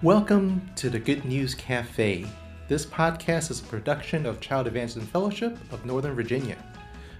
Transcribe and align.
Welcome 0.00 0.70
to 0.76 0.90
the 0.90 0.98
Good 1.00 1.24
News 1.24 1.56
Cafe. 1.56 2.24
This 2.68 2.86
podcast 2.86 3.50
is 3.50 3.58
a 3.58 3.64
production 3.64 4.26
of 4.26 4.40
Child 4.40 4.68
Evangelism 4.68 5.10
Fellowship 5.10 5.58
of 5.72 5.84
Northern 5.84 6.14
Virginia. 6.14 6.56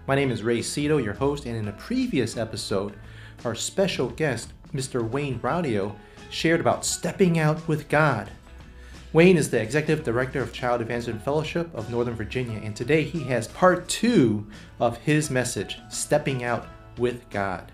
My 0.06 0.14
name 0.14 0.30
is 0.30 0.44
Ray 0.44 0.62
Cito, 0.62 0.98
your 0.98 1.14
host, 1.14 1.44
and 1.46 1.56
in 1.56 1.66
a 1.66 1.72
previous 1.72 2.36
episode, 2.36 2.94
our 3.44 3.56
special 3.56 4.10
guest, 4.10 4.52
Mr. 4.72 5.02
Wayne 5.02 5.40
Braulio, 5.40 5.96
shared 6.30 6.60
about 6.60 6.86
stepping 6.86 7.40
out 7.40 7.66
with 7.66 7.88
God. 7.88 8.30
Wayne 9.12 9.36
is 9.36 9.50
the 9.50 9.60
Executive 9.60 10.04
Director 10.04 10.40
of 10.40 10.52
Child 10.52 10.80
Evangelism 10.80 11.18
Fellowship 11.18 11.74
of 11.74 11.90
Northern 11.90 12.14
Virginia, 12.14 12.60
and 12.62 12.76
today 12.76 13.02
he 13.02 13.24
has 13.24 13.48
part 13.48 13.88
two 13.88 14.46
of 14.78 14.98
his 14.98 15.30
message, 15.30 15.80
Stepping 15.88 16.44
Out 16.44 16.68
with 16.96 17.28
God. 17.28 17.72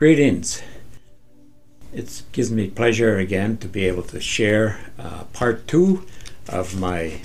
Greetings. 0.00 0.62
It 1.92 2.22
gives 2.32 2.50
me 2.50 2.70
pleasure 2.70 3.18
again 3.18 3.58
to 3.58 3.68
be 3.68 3.86
able 3.86 4.04
to 4.04 4.18
share 4.18 4.80
uh, 4.98 5.24
part 5.34 5.68
two 5.68 6.06
of 6.48 6.74
my 6.74 7.20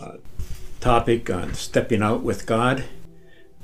uh, 0.00 0.18
topic 0.78 1.28
on 1.30 1.54
stepping 1.54 2.00
out 2.00 2.22
with 2.22 2.46
God, 2.46 2.84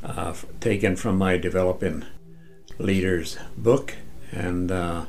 uh, 0.02 0.34
taken 0.58 0.96
from 0.96 1.18
my 1.18 1.36
Developing 1.36 2.04
Leaders 2.78 3.38
book. 3.56 3.94
And 4.32 4.72
uh, 4.72 5.04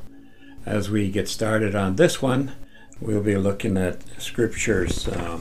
as 0.63 0.91
we 0.91 1.09
get 1.09 1.27
started 1.27 1.73
on 1.73 1.95
this 1.95 2.21
one, 2.21 2.51
we'll 2.99 3.23
be 3.23 3.35
looking 3.35 3.77
at 3.77 4.03
scriptures 4.21 5.07
uh, 5.07 5.39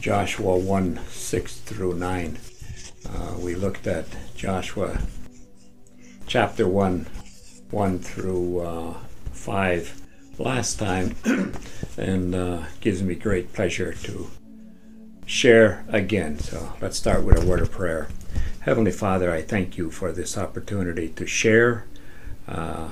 Joshua 0.00 0.56
1 0.56 1.00
6 1.06 1.56
through 1.58 1.96
9. 1.96 2.38
Uh, 3.06 3.34
we 3.38 3.54
looked 3.54 3.86
at 3.86 4.06
Joshua 4.34 5.02
chapter 6.26 6.66
1, 6.66 7.06
1 7.70 7.98
through 7.98 8.60
uh, 8.60 8.94
5 9.32 10.02
last 10.38 10.78
time, 10.78 11.14
and 11.96 12.34
uh, 12.34 12.62
gives 12.80 13.02
me 13.02 13.14
great 13.14 13.52
pleasure 13.52 13.92
to 13.92 14.30
share 15.26 15.84
again. 15.88 16.38
So 16.38 16.74
let's 16.80 16.96
start 16.96 17.24
with 17.24 17.42
a 17.42 17.46
word 17.46 17.60
of 17.60 17.70
prayer. 17.70 18.08
Heavenly 18.60 18.92
Father, 18.92 19.32
I 19.32 19.42
thank 19.42 19.76
you 19.76 19.90
for 19.90 20.12
this 20.12 20.38
opportunity 20.38 21.08
to 21.08 21.26
share 21.26 21.86
uh, 22.46 22.90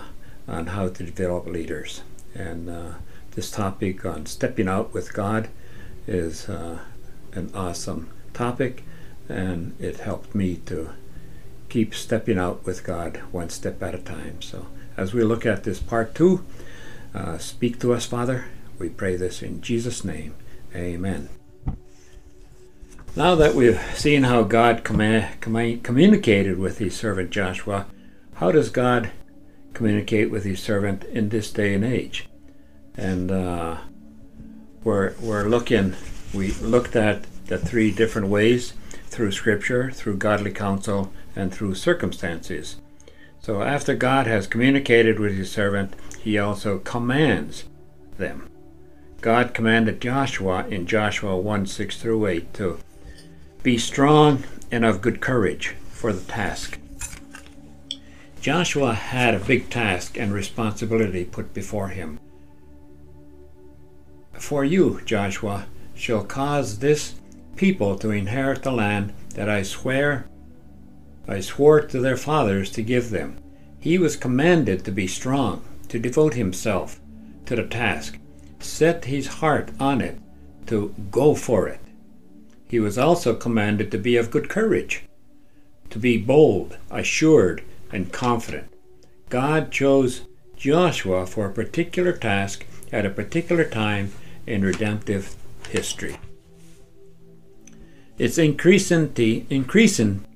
on 0.48 0.66
how 0.66 0.88
to 0.88 1.04
develop 1.04 1.46
leaders. 1.46 2.02
And 2.34 2.68
uh, 2.68 2.92
this 3.32 3.50
topic 3.50 4.04
on 4.04 4.26
stepping 4.26 4.68
out 4.68 4.92
with 4.92 5.12
God 5.12 5.48
is 6.06 6.48
uh, 6.48 6.80
an 7.32 7.50
awesome 7.54 8.10
topic, 8.32 8.84
and 9.28 9.74
it 9.80 10.00
helped 10.00 10.34
me 10.34 10.56
to 10.66 10.90
keep 11.70 11.94
stepping 11.94 12.38
out 12.38 12.66
with 12.66 12.84
God 12.84 13.18
one 13.30 13.48
step 13.48 13.82
at 13.82 13.94
a 13.94 13.98
time. 13.98 14.42
So, 14.42 14.66
as 14.96 15.14
we 15.14 15.24
look 15.24 15.46
at 15.46 15.64
this 15.64 15.78
part 15.78 16.14
two, 16.14 16.44
uh, 17.14 17.38
speak 17.38 17.80
to 17.80 17.94
us, 17.94 18.04
Father. 18.04 18.46
We 18.78 18.88
pray 18.88 19.16
this 19.16 19.42
in 19.42 19.62
Jesus' 19.62 20.04
name. 20.04 20.34
Amen. 20.74 21.28
Now 23.16 23.34
that 23.34 23.54
we've 23.54 23.80
seen 23.94 24.24
how 24.24 24.42
God 24.42 24.84
com- 24.84 25.24
com- 25.40 25.80
communicated 25.80 26.58
with 26.58 26.78
his 26.78 26.94
servant 26.94 27.30
Joshua, 27.30 27.86
how 28.34 28.52
does 28.52 28.70
God 28.70 29.10
communicate 29.74 30.30
with 30.30 30.44
his 30.44 30.62
servant 30.62 31.04
in 31.04 31.28
this 31.28 31.52
day 31.52 31.74
and 31.74 31.84
age? 31.84 32.28
And 32.96 33.30
uh, 33.30 33.78
we're, 34.84 35.14
we're 35.20 35.48
looking, 35.48 35.96
we 36.32 36.52
looked 36.52 36.94
at 36.96 37.24
the 37.46 37.58
three 37.58 37.90
different 37.90 38.28
ways 38.28 38.74
through 39.10 39.32
Scripture, 39.32 39.90
through 39.90 40.16
godly 40.16 40.52
counsel, 40.52 41.12
and 41.36 41.52
through 41.52 41.74
circumstances. 41.74 42.76
So 43.42 43.62
after 43.62 43.94
God 43.94 44.26
has 44.26 44.46
communicated 44.46 45.18
with 45.18 45.36
his 45.36 45.50
servant, 45.50 45.94
he 46.22 46.38
also 46.38 46.78
commands 46.78 47.64
them. 48.18 48.48
God 49.20 49.52
commanded 49.52 50.00
Joshua 50.00 50.66
in 50.68 50.86
Joshua 50.86 51.36
1 51.36 51.66
6 51.66 51.96
through 52.00 52.26
8 52.26 52.54
to 52.54 52.78
be 53.62 53.76
strong 53.76 54.44
and 54.70 54.84
of 54.84 55.02
good 55.02 55.20
courage 55.20 55.74
for 55.90 56.12
the 56.12 56.22
task. 56.22 56.78
Joshua 58.40 58.94
had 58.94 59.34
a 59.34 59.40
big 59.40 59.68
task 59.68 60.18
and 60.18 60.32
responsibility 60.32 61.24
put 61.24 61.52
before 61.52 61.88
him. 61.88 62.18
For 64.32 64.64
you, 64.64 65.02
Joshua, 65.04 65.66
shall 65.94 66.24
cause 66.24 66.78
this 66.78 67.14
people 67.60 67.94
to 67.94 68.10
inherit 68.10 68.62
the 68.62 68.72
land 68.72 69.12
that 69.34 69.46
I 69.46 69.62
swear 69.62 70.26
I 71.28 71.40
swore 71.40 71.82
to 71.82 72.00
their 72.00 72.16
fathers 72.16 72.70
to 72.70 72.82
give 72.82 73.10
them. 73.10 73.36
He 73.78 73.98
was 73.98 74.16
commanded 74.16 74.82
to 74.86 74.90
be 74.90 75.06
strong, 75.06 75.62
to 75.88 75.98
devote 75.98 76.32
himself 76.32 76.98
to 77.44 77.54
the 77.54 77.66
task, 77.66 78.18
set 78.60 79.04
his 79.04 79.26
heart 79.26 79.72
on 79.78 80.00
it, 80.00 80.18
to 80.68 80.94
go 81.10 81.34
for 81.34 81.68
it. 81.68 81.80
He 82.66 82.80
was 82.80 82.96
also 82.96 83.34
commanded 83.34 83.90
to 83.90 83.98
be 83.98 84.16
of 84.16 84.30
good 84.30 84.48
courage, 84.48 85.04
to 85.90 85.98
be 85.98 86.16
bold, 86.16 86.78
assured, 86.90 87.62
and 87.92 88.10
confident. 88.10 88.72
God 89.28 89.70
chose 89.70 90.22
Joshua 90.56 91.26
for 91.26 91.44
a 91.44 91.52
particular 91.52 92.12
task 92.12 92.64
at 92.90 93.04
a 93.04 93.10
particular 93.10 93.64
time 93.64 94.12
in 94.46 94.62
redemptive 94.62 95.36
history. 95.68 96.16
It's 98.20 98.36
increasing, 98.36 99.14
increasing 99.48 100.26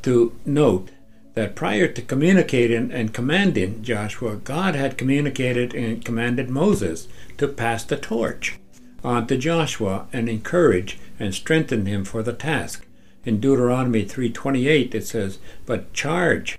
to 0.00 0.32
note 0.46 0.88
that 1.34 1.54
prior 1.54 1.86
to 1.86 2.00
communicating 2.00 2.90
and 2.90 3.12
commanding 3.12 3.82
Joshua, 3.82 4.36
God 4.36 4.74
had 4.74 4.96
communicated 4.96 5.74
and 5.74 6.02
commanded 6.02 6.48
Moses 6.48 7.06
to 7.36 7.46
pass 7.46 7.84
the 7.84 7.98
torch 7.98 8.58
on 9.04 9.26
to 9.26 9.36
Joshua 9.36 10.06
and 10.10 10.26
encourage 10.26 10.98
and 11.20 11.34
strengthen 11.34 11.84
him 11.84 12.02
for 12.06 12.22
the 12.22 12.32
task. 12.32 12.86
In 13.26 13.40
Deuteronomy 13.40 14.06
3:28 14.06 14.94
it 14.94 15.06
says, 15.06 15.38
"But 15.66 15.92
charge 15.92 16.58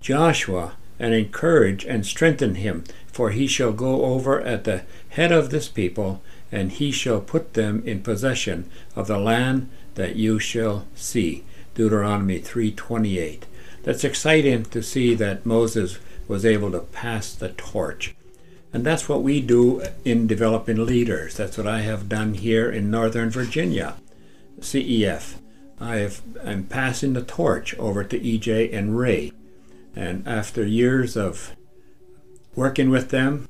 Joshua 0.00 0.74
and 1.00 1.14
encourage 1.14 1.84
and 1.84 2.06
strengthen 2.06 2.54
him, 2.54 2.84
for 3.08 3.30
he 3.30 3.48
shall 3.48 3.72
go 3.72 4.04
over 4.04 4.40
at 4.40 4.62
the 4.62 4.82
head 5.08 5.32
of 5.32 5.50
this 5.50 5.66
people, 5.66 6.22
and 6.52 6.70
he 6.70 6.92
shall 6.92 7.20
put 7.20 7.54
them 7.54 7.82
in 7.84 8.02
possession 8.02 8.66
of 8.94 9.08
the 9.08 9.18
land 9.18 9.68
that 9.96 10.16
you 10.16 10.38
shall 10.38 10.86
see." 10.94 11.44
Deuteronomy 11.74 12.38
3:28. 12.38 13.44
That's 13.82 14.04
exciting 14.04 14.64
to 14.64 14.82
see 14.82 15.14
that 15.14 15.44
Moses 15.44 15.98
was 16.26 16.44
able 16.44 16.72
to 16.72 16.80
pass 16.80 17.34
the 17.34 17.50
torch. 17.50 18.14
And 18.72 18.84
that's 18.84 19.08
what 19.08 19.22
we 19.22 19.40
do 19.40 19.82
in 20.04 20.26
developing 20.26 20.84
leaders. 20.84 21.36
That's 21.36 21.56
what 21.56 21.66
I 21.66 21.82
have 21.82 22.08
done 22.08 22.34
here 22.34 22.68
in 22.70 22.90
Northern 22.90 23.30
Virginia, 23.30 23.94
CEF. 24.60 25.36
I 25.80 25.96
have, 25.96 26.20
I'm 26.44 26.64
passing 26.64 27.12
the 27.12 27.22
torch 27.22 27.74
over 27.78 28.02
to 28.04 28.18
EJ 28.18 28.72
and 28.72 28.98
Ray. 28.98 29.32
And 29.94 30.26
after 30.26 30.64
years 30.66 31.16
of 31.16 31.54
working 32.54 32.90
with 32.90 33.10
them, 33.10 33.48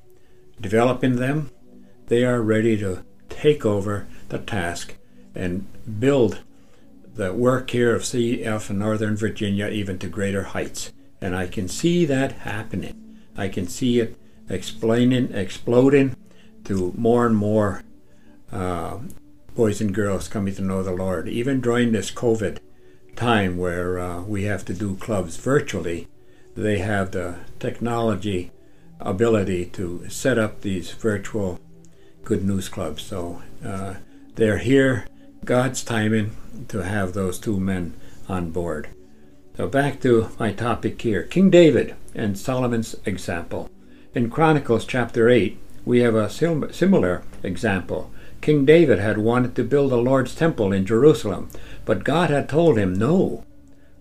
developing 0.61 1.17
them, 1.17 1.51
they 2.09 2.25
are 2.25 2.43
ready 2.43 2.77
to 2.79 3.05
take 3.29 3.65
over 3.65 4.07
the 4.29 4.39
task 4.39 4.95
and 5.37 5.67
build 6.01 6.41
the 7.15 7.33
work 7.33 7.71
here 7.71 7.95
of 7.95 8.03
CEF 8.03 8.71
in 8.71 8.79
Northern 8.79 9.17
Virginia 9.17 9.69
even 9.69 9.99
to 9.99 10.09
greater 10.09 10.45
heights. 10.45 10.93
And 11.21 11.35
I 11.35 11.47
can 11.47 11.69
see 11.69 12.05
that 12.05 12.33
happening. 12.33 13.19
I 13.37 13.49
can 13.49 13.67
see 13.67 14.01
it 14.01 14.17
explaining, 14.49 15.33
exploding 15.33 16.17
to 16.65 16.93
more 16.97 17.27
and 17.27 17.37
more 17.37 17.83
uh, 18.53 18.99
boys 19.55 19.81
and 19.81 19.95
girls 19.95 20.29
coming 20.29 20.55
to 20.55 20.63
know 20.63 20.83
the 20.83 20.93
Lord. 20.93 21.29
Even 21.29 21.61
during 21.61 21.93
this 21.93 22.11
COVID 22.11 22.59
time 23.17 23.57
where 23.57 23.99
uh, 23.99 24.23
we 24.23 24.45
have 24.45 24.65
to 24.67 24.75
do 24.75 24.97
clubs 24.97 25.37
virtually, 25.37 26.09
they 26.55 26.79
have 26.79 27.11
the 27.11 27.37
technology 27.59 28.53
ability 29.01 29.67
to 29.67 30.09
set 30.09 30.39
up 30.39 30.61
these 30.61 30.91
virtual 30.93 31.61
good 32.25 32.45
news 32.45 32.69
clubs. 32.69 33.03
So 33.03 33.43
uh, 33.65 33.95
they're 34.35 34.59
here, 34.59 35.07
God's 35.47 35.85
timing, 35.85 36.37
to 36.67 36.79
have 36.79 37.13
those 37.13 37.39
two 37.39 37.61
men 37.61 37.95
on 38.29 38.51
board. 38.51 38.89
So 39.57 39.69
back 39.69 40.01
to 40.01 40.31
my 40.41 40.53
topic 40.53 41.01
here 41.01 41.23
King 41.23 41.51
David 41.51 41.95
and 42.17 42.37
Solomon's 42.37 42.97
example. 43.05 43.71
In 44.13 44.29
Chronicles 44.29 44.85
chapter 44.85 45.29
8, 45.29 45.57
we 45.85 46.01
have 46.01 46.17
a 46.17 46.29
similar 46.29 47.23
example. 47.45 48.11
King 48.41 48.65
David 48.65 48.99
had 48.99 49.19
wanted 49.19 49.55
to 49.55 49.63
build 49.63 49.93
the 49.93 49.99
Lord's 49.99 50.35
temple 50.35 50.73
in 50.73 50.85
Jerusalem, 50.85 51.49
but 51.85 52.03
God 52.03 52.29
had 52.29 52.49
told 52.49 52.77
him 52.77 52.93
no. 52.93 53.45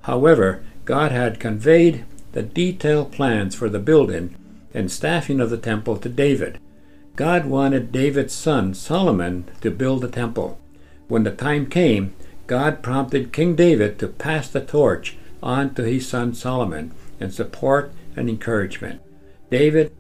However, 0.02 0.64
God 0.84 1.12
had 1.12 1.40
conveyed 1.40 2.06
the 2.32 2.42
detailed 2.42 3.12
plans 3.12 3.54
for 3.54 3.70
the 3.70 3.78
building 3.78 4.36
and 4.74 4.92
staffing 4.92 5.40
of 5.40 5.52
the 5.52 5.58
temple 5.58 5.98
to 5.98 6.10
David. 6.10 6.60
God 7.16 7.46
wanted 7.46 7.92
David's 7.92 8.34
son 8.34 8.74
Solomon 8.74 9.46
to 9.62 9.70
build 9.70 10.02
the 10.02 10.10
temple. 10.10 10.60
When 11.08 11.24
the 11.24 11.32
time 11.32 11.68
came, 11.68 12.16
God 12.48 12.82
prompted 12.82 13.34
King 13.34 13.56
David 13.56 14.00
to 14.00 14.08
pass 14.08 14.50
the 14.50 14.62
torch 14.62 15.18
on 15.42 15.74
to 15.76 15.84
his 15.84 16.08
son 16.08 16.34
Solomon 16.34 16.92
and 17.20 17.34
support 17.34 17.92
and 18.16 18.30
encouragement. 18.30 19.02
David 19.50 19.92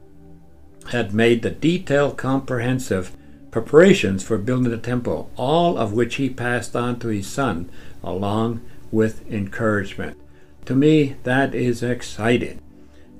had 0.89 1.13
made 1.13 1.41
the 1.41 1.51
detailed, 1.51 2.17
comprehensive 2.17 3.15
preparations 3.51 4.23
for 4.23 4.37
building 4.37 4.69
the 4.69 4.77
temple, 4.77 5.31
all 5.37 5.77
of 5.77 5.93
which 5.93 6.15
he 6.15 6.29
passed 6.29 6.75
on 6.75 6.99
to 6.99 7.07
his 7.07 7.27
son, 7.27 7.69
along 8.03 8.61
with 8.91 9.29
encouragement. 9.31 10.17
To 10.65 10.75
me, 10.75 11.15
that 11.23 11.55
is 11.55 11.81
exciting. 11.81 12.61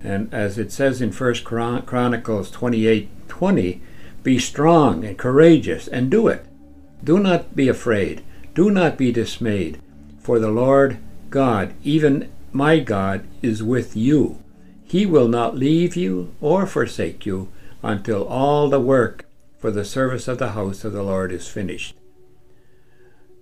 And 0.02 0.32
as 0.34 0.58
it 0.58 0.72
says 0.72 1.02
in 1.02 1.12
1 1.12 1.36
Chronicles 1.44 2.52
28 2.52 3.28
20, 3.28 3.82
be 4.24 4.40
strong 4.40 5.04
and 5.04 5.18
courageous 5.18 5.88
and 5.88 6.10
do 6.10 6.28
it. 6.28 6.46
Do 7.04 7.20
not 7.20 7.56
be 7.56 7.68
afraid. 7.68 8.24
Do 8.54 8.72
not 8.72 8.98
be 8.98 9.12
dismayed. 9.12 9.82
For 10.20 10.40
the 10.40 10.52
Lord 10.52 10.98
God, 11.30 11.74
even 11.84 12.32
my 12.52 12.80
God, 12.80 13.28
is 13.42 13.62
with 13.62 13.96
you. 13.96 14.42
He 14.84 15.06
will 15.06 15.28
not 15.28 15.58
leave 15.58 15.96
you 15.96 16.34
or 16.40 16.66
forsake 16.66 17.26
you 17.26 17.50
until 17.84 18.24
all 18.24 18.70
the 18.70 18.80
work 18.80 19.26
for 19.58 19.72
the 19.72 19.86
service 19.86 20.28
of 20.28 20.38
the 20.38 20.52
house 20.52 20.84
of 20.84 20.94
the 20.94 21.04
Lord 21.04 21.32
is 21.32 21.48
finished. 21.48 21.96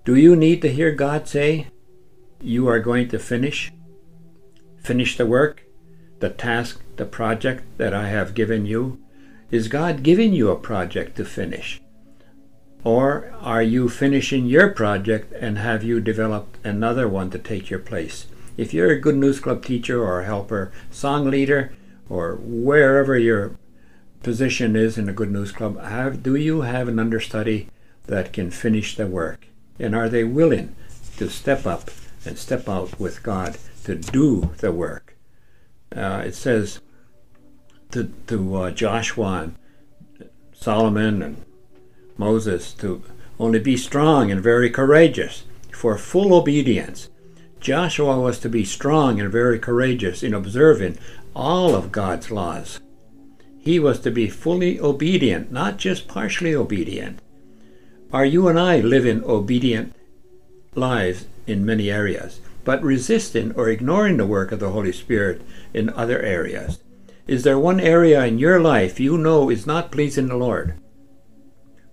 Do 0.05 0.15
you 0.15 0.35
need 0.35 0.61
to 0.61 0.73
hear 0.73 0.91
God 0.91 1.27
say, 1.27 1.67
You 2.41 2.67
are 2.67 2.79
going 2.79 3.07
to 3.09 3.19
finish? 3.19 3.71
Finish 4.77 5.15
the 5.15 5.25
work, 5.25 5.63
the 6.19 6.29
task, 6.29 6.81
the 6.97 7.05
project 7.05 7.63
that 7.77 7.93
I 7.93 8.09
have 8.09 8.33
given 8.33 8.65
you? 8.65 8.99
Is 9.51 9.67
God 9.67 10.01
giving 10.01 10.33
you 10.33 10.49
a 10.49 10.55
project 10.55 11.15
to 11.17 11.25
finish? 11.25 11.79
Or 12.83 13.33
are 13.39 13.63
you 13.63 13.87
finishing 13.87 14.45
your 14.45 14.69
project 14.69 15.31
and 15.33 15.57
have 15.57 15.83
you 15.83 16.01
developed 16.01 16.57
another 16.65 17.07
one 17.07 17.29
to 17.29 17.39
take 17.39 17.69
your 17.69 17.79
place? 17.79 18.25
If 18.57 18.73
you're 18.73 18.91
a 18.91 18.99
Good 18.99 19.15
News 19.15 19.39
Club 19.39 19.63
teacher 19.63 20.03
or 20.03 20.23
helper, 20.23 20.71
song 20.91 21.29
leader, 21.29 21.73
or 22.09 22.35
wherever 22.35 23.17
your 23.17 23.55
position 24.21 24.75
is 24.75 24.97
in 24.97 25.07
a 25.07 25.13
Good 25.13 25.31
News 25.31 25.51
Club, 25.51 25.81
have, 25.81 26.21
do 26.21 26.35
you 26.35 26.61
have 26.61 26.87
an 26.87 26.99
understudy 26.99 27.69
that 28.05 28.33
can 28.33 28.51
finish 28.51 28.95
the 28.95 29.07
work? 29.07 29.47
And 29.79 29.95
are 29.95 30.09
they 30.09 30.25
willing 30.25 30.75
to 31.17 31.29
step 31.29 31.65
up 31.65 31.89
and 32.25 32.37
step 32.37 32.67
out 32.67 32.99
with 32.99 33.23
God 33.23 33.57
to 33.85 33.95
do 33.95 34.51
the 34.57 34.71
work? 34.71 35.15
Uh, 35.95 36.23
it 36.25 36.35
says 36.35 36.81
to, 37.91 38.11
to 38.27 38.55
uh, 38.55 38.71
Joshua 38.71 39.43
and 39.43 40.29
Solomon 40.53 41.21
and 41.21 41.45
Moses 42.17 42.73
to 42.73 43.01
only 43.39 43.59
be 43.59 43.77
strong 43.77 44.31
and 44.31 44.41
very 44.41 44.69
courageous 44.69 45.43
for 45.71 45.97
full 45.97 46.33
obedience. 46.33 47.09
Joshua 47.59 48.19
was 48.19 48.39
to 48.39 48.49
be 48.49 48.63
strong 48.65 49.19
and 49.19 49.31
very 49.31 49.57
courageous 49.57 50.23
in 50.23 50.33
observing 50.33 50.97
all 51.35 51.75
of 51.75 51.91
God's 51.91 52.29
laws. 52.29 52.79
He 53.59 53.79
was 53.79 53.99
to 54.01 54.11
be 54.11 54.29
fully 54.29 54.79
obedient, 54.79 55.51
not 55.51 55.77
just 55.77 56.07
partially 56.07 56.53
obedient. 56.53 57.19
Are 58.11 58.25
you 58.25 58.47
and 58.47 58.59
I 58.59 58.79
living 58.79 59.23
obedient 59.23 59.95
lives 60.75 61.25
in 61.47 61.65
many 61.65 61.89
areas, 61.89 62.41
but 62.63 62.83
resisting 62.83 63.53
or 63.53 63.69
ignoring 63.69 64.17
the 64.17 64.27
work 64.27 64.51
of 64.51 64.59
the 64.59 64.69
Holy 64.69 64.91
Spirit 64.91 65.41
in 65.73 65.89
other 65.89 66.21
areas? 66.21 66.79
Is 67.25 67.43
there 67.43 67.57
one 67.57 67.79
area 67.79 68.25
in 68.25 68.37
your 68.37 68.59
life 68.59 68.99
you 68.99 69.17
know 69.17 69.49
is 69.49 69.65
not 69.65 69.91
pleasing 69.91 70.27
the 70.27 70.35
Lord? 70.35 70.75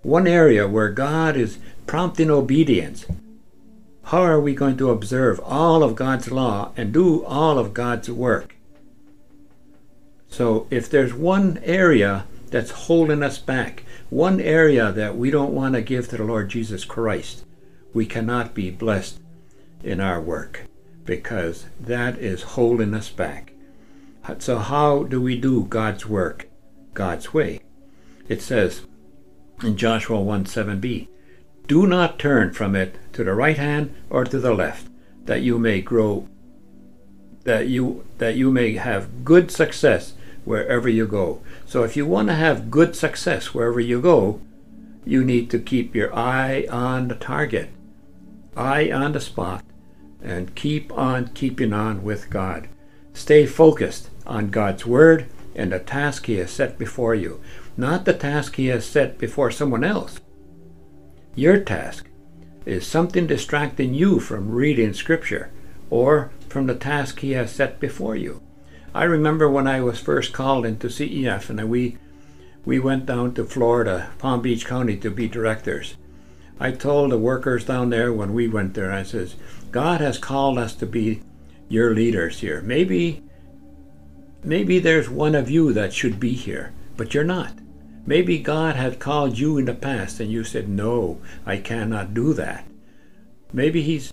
One 0.02 0.26
area 0.26 0.66
where 0.66 0.88
God 0.90 1.36
is 1.36 1.58
prompting 1.86 2.30
obedience. 2.30 3.06
How 4.04 4.22
are 4.22 4.40
we 4.40 4.54
going 4.54 4.76
to 4.78 4.90
observe 4.90 5.38
all 5.40 5.82
of 5.82 5.94
God's 5.94 6.30
law 6.30 6.72
and 6.76 6.92
do 6.92 7.24
all 7.24 7.58
of 7.58 7.74
God's 7.74 8.10
work? 8.10 8.56
So 10.28 10.66
if 10.70 10.88
there's 10.88 11.12
one 11.12 11.60
area 11.62 12.24
that's 12.50 12.70
holding 12.70 13.22
us 13.22 13.38
back, 13.38 13.84
one 14.08 14.40
area 14.40 14.90
that 14.90 15.16
we 15.16 15.30
don't 15.30 15.54
want 15.54 15.74
to 15.74 15.82
give 15.82 16.08
to 16.08 16.16
the 16.16 16.24
Lord 16.24 16.48
Jesus 16.48 16.84
Christ, 16.84 17.44
we 17.92 18.06
cannot 18.06 18.54
be 18.54 18.70
blessed 18.70 19.20
in 19.82 20.00
our 20.00 20.20
work 20.20 20.64
because 21.04 21.66
that 21.78 22.18
is 22.18 22.42
holding 22.42 22.94
us 22.94 23.10
back. 23.10 23.52
So, 24.38 24.58
how 24.58 25.02
do 25.02 25.20
we 25.20 25.36
do 25.36 25.64
God's 25.64 26.06
work 26.06 26.48
God's 26.94 27.34
way? 27.34 27.60
It 28.28 28.40
says 28.40 28.82
in 29.62 29.76
Joshua 29.76 30.20
1 30.20 30.44
7b, 30.44 31.08
Do 31.66 31.86
not 31.86 32.18
turn 32.18 32.52
from 32.52 32.74
it 32.74 32.96
to 33.12 33.24
the 33.24 33.34
right 33.34 33.58
hand 33.58 33.94
or 34.08 34.24
to 34.24 34.38
the 34.38 34.54
left, 34.54 34.88
that 35.24 35.42
you 35.42 35.58
may 35.58 35.80
grow, 35.80 36.28
that 37.44 37.68
you, 37.68 38.04
that 38.18 38.36
you 38.36 38.50
may 38.50 38.74
have 38.74 39.24
good 39.24 39.50
success 39.50 40.14
wherever 40.44 40.88
you 40.88 41.06
go. 41.06 41.40
So 41.66 41.84
if 41.84 41.96
you 41.96 42.06
want 42.06 42.28
to 42.28 42.34
have 42.34 42.70
good 42.70 42.96
success 42.96 43.54
wherever 43.54 43.80
you 43.80 44.00
go, 44.00 44.40
you 45.04 45.24
need 45.24 45.50
to 45.50 45.58
keep 45.58 45.94
your 45.94 46.14
eye 46.14 46.66
on 46.70 47.08
the 47.08 47.14
target, 47.14 47.70
eye 48.56 48.90
on 48.90 49.12
the 49.12 49.20
spot, 49.20 49.64
and 50.22 50.54
keep 50.54 50.92
on 50.92 51.28
keeping 51.28 51.72
on 51.72 52.02
with 52.02 52.30
God. 52.30 52.68
Stay 53.12 53.46
focused 53.46 54.10
on 54.26 54.50
God's 54.50 54.86
Word 54.86 55.26
and 55.54 55.72
the 55.72 55.78
task 55.78 56.26
He 56.26 56.36
has 56.36 56.50
set 56.50 56.78
before 56.78 57.14
you, 57.14 57.40
not 57.80 58.04
the 58.04 58.12
task 58.12 58.56
He 58.56 58.66
has 58.66 58.86
set 58.86 59.18
before 59.18 59.50
someone 59.50 59.82
else. 59.82 60.20
Your 61.34 61.58
task 61.58 62.08
is 62.66 62.86
something 62.86 63.26
distracting 63.26 63.94
you 63.94 64.20
from 64.20 64.50
reading 64.50 64.92
Scripture 64.92 65.50
or 65.88 66.30
from 66.48 66.66
the 66.66 66.74
task 66.74 67.20
He 67.20 67.32
has 67.32 67.50
set 67.50 67.80
before 67.80 68.14
you. 68.14 68.42
I 68.94 69.04
remember 69.04 69.48
when 69.48 69.66
I 69.66 69.80
was 69.80 69.98
first 69.98 70.32
called 70.32 70.66
into 70.66 70.88
CEF 70.88 71.48
and 71.48 71.70
we 71.70 71.96
we 72.64 72.78
went 72.78 73.06
down 73.06 73.32
to 73.34 73.44
Florida, 73.44 74.10
Palm 74.18 74.42
Beach 74.42 74.66
County 74.66 74.96
to 74.98 75.10
be 75.10 75.28
directors. 75.28 75.96
I 76.58 76.72
told 76.72 77.10
the 77.10 77.18
workers 77.18 77.64
down 77.64 77.88
there 77.88 78.12
when 78.12 78.34
we 78.34 78.46
went 78.46 78.74
there, 78.74 78.92
I 78.92 79.02
says, 79.02 79.34
God 79.70 80.02
has 80.02 80.18
called 80.18 80.58
us 80.58 80.74
to 80.74 80.86
be 80.86 81.22
your 81.70 81.94
leaders 81.94 82.40
here. 82.40 82.60
Maybe 82.60 83.22
maybe 84.44 84.78
there's 84.78 85.08
one 85.08 85.34
of 85.34 85.50
you 85.50 85.72
that 85.72 85.94
should 85.94 86.20
be 86.20 86.32
here, 86.32 86.72
but 86.96 87.14
you're 87.14 87.24
not. 87.24 87.59
Maybe 88.06 88.38
God 88.38 88.76
had 88.76 88.98
called 88.98 89.38
you 89.38 89.58
in 89.58 89.66
the 89.66 89.74
past 89.74 90.20
and 90.20 90.30
you 90.30 90.44
said, 90.44 90.68
No, 90.68 91.20
I 91.44 91.58
cannot 91.58 92.14
do 92.14 92.32
that. 92.34 92.66
Maybe 93.52 93.82
He's 93.82 94.12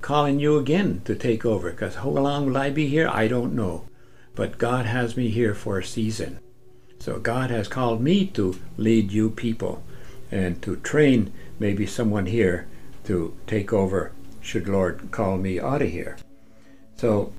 calling 0.00 0.38
you 0.38 0.56
again 0.56 1.02
to 1.04 1.14
take 1.14 1.44
over 1.44 1.70
because 1.70 1.96
how 1.96 2.10
long 2.10 2.46
will 2.46 2.56
I 2.56 2.70
be 2.70 2.86
here? 2.86 3.08
I 3.08 3.28
don't 3.28 3.54
know. 3.54 3.88
But 4.34 4.58
God 4.58 4.86
has 4.86 5.16
me 5.16 5.28
here 5.28 5.54
for 5.54 5.78
a 5.78 5.84
season. 5.84 6.38
So 6.98 7.18
God 7.18 7.50
has 7.50 7.68
called 7.68 8.00
me 8.00 8.26
to 8.28 8.58
lead 8.76 9.12
you 9.12 9.30
people 9.30 9.82
and 10.30 10.60
to 10.62 10.76
train 10.76 11.32
maybe 11.58 11.86
someone 11.86 12.26
here 12.26 12.66
to 13.04 13.36
take 13.46 13.72
over 13.72 14.12
should 14.40 14.68
Lord 14.68 15.10
call 15.10 15.36
me 15.38 15.58
out 15.60 15.82
of 15.82 15.90
here. 15.90 16.16
So 16.96 17.32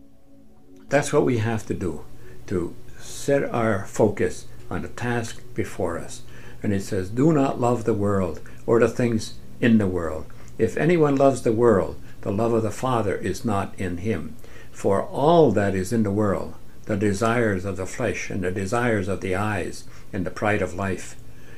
that's 0.89 1.11
what 1.11 1.25
we 1.25 1.39
have 1.39 1.65
to 1.67 1.73
do 1.73 2.05
to 2.47 2.75
set 2.99 3.43
our 3.43 3.85
focus 3.85 4.45
on 4.69 4.81
the 4.81 4.87
task 4.89 5.41
before 5.53 5.97
us. 5.97 6.21
And 6.61 6.73
it 6.73 6.81
says, 6.81 7.09
Do 7.09 7.31
not 7.31 7.59
love 7.59 7.83
the 7.83 7.93
world 7.93 8.41
or 8.65 8.79
the 8.79 8.87
things 8.87 9.35
in 9.61 9.77
the 9.77 9.87
world. 9.87 10.25
If 10.57 10.75
anyone 10.77 11.15
loves 11.15 11.43
the 11.43 11.51
world, 11.51 11.99
the 12.21 12.31
love 12.31 12.53
of 12.53 12.63
the 12.63 12.71
Father 12.71 13.15
is 13.15 13.45
not 13.45 13.73
in 13.79 13.97
him. 13.97 14.35
For 14.71 15.03
all 15.03 15.51
that 15.51 15.75
is 15.75 15.93
in 15.93 16.03
the 16.03 16.11
world, 16.11 16.55
the 16.85 16.97
desires 16.97 17.65
of 17.65 17.77
the 17.77 17.85
flesh 17.85 18.29
and 18.29 18.43
the 18.43 18.51
desires 18.51 19.07
of 19.07 19.21
the 19.21 19.35
eyes 19.35 19.83
and 20.13 20.25
the 20.25 20.31
pride 20.31 20.61
of 20.61 20.73
life, 20.73 21.15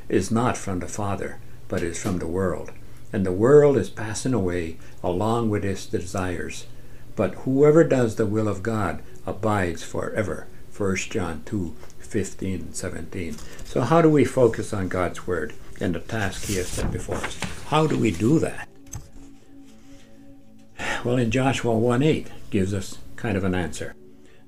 is 0.10 0.32
not 0.32 0.58
from 0.58 0.80
the 0.80 0.88
Father, 0.88 1.40
but 1.68 1.84
is 1.84 2.02
from 2.02 2.18
the 2.18 2.28
world. 2.28 2.72
And 3.14 3.26
the 3.26 3.32
world 3.32 3.78
is 3.78 3.90
passing 3.90 4.34
away 4.34 4.78
along 5.04 5.50
with 5.50 5.64
its 5.64 5.86
desires. 5.86 6.66
But 7.16 7.36
whoever 7.36 7.84
does 7.84 8.16
the 8.16 8.26
will 8.26 8.48
of 8.48 8.64
God 8.64 9.02
abides 9.26 9.84
forever. 9.84 10.48
1 10.76 10.96
John 10.96 11.44
2 11.46 11.76
15 12.10 12.60
and 12.62 12.76
17. 12.76 13.36
So, 13.66 13.82
how 13.82 14.02
do 14.02 14.10
we 14.10 14.26
focus 14.26 14.74
on 14.74 14.88
God's 14.88 15.28
Word 15.28 15.54
and 15.80 15.94
the 15.94 16.00
task 16.00 16.46
He 16.46 16.56
has 16.56 16.68
set 16.68 16.92
before 16.92 17.18
us? 17.18 17.40
How 17.68 17.86
do 17.86 17.98
we 17.98 18.12
do 18.12 18.40
that? 18.40 18.68
Well, 21.06 21.18
in 21.18 21.32
Joshua 21.32 21.78
1 21.78 22.02
8 22.02 22.28
gives 22.50 22.74
us 22.74 22.98
kind 23.16 23.38
of 23.38 23.44
an 23.44 23.56
answer. 23.56 23.96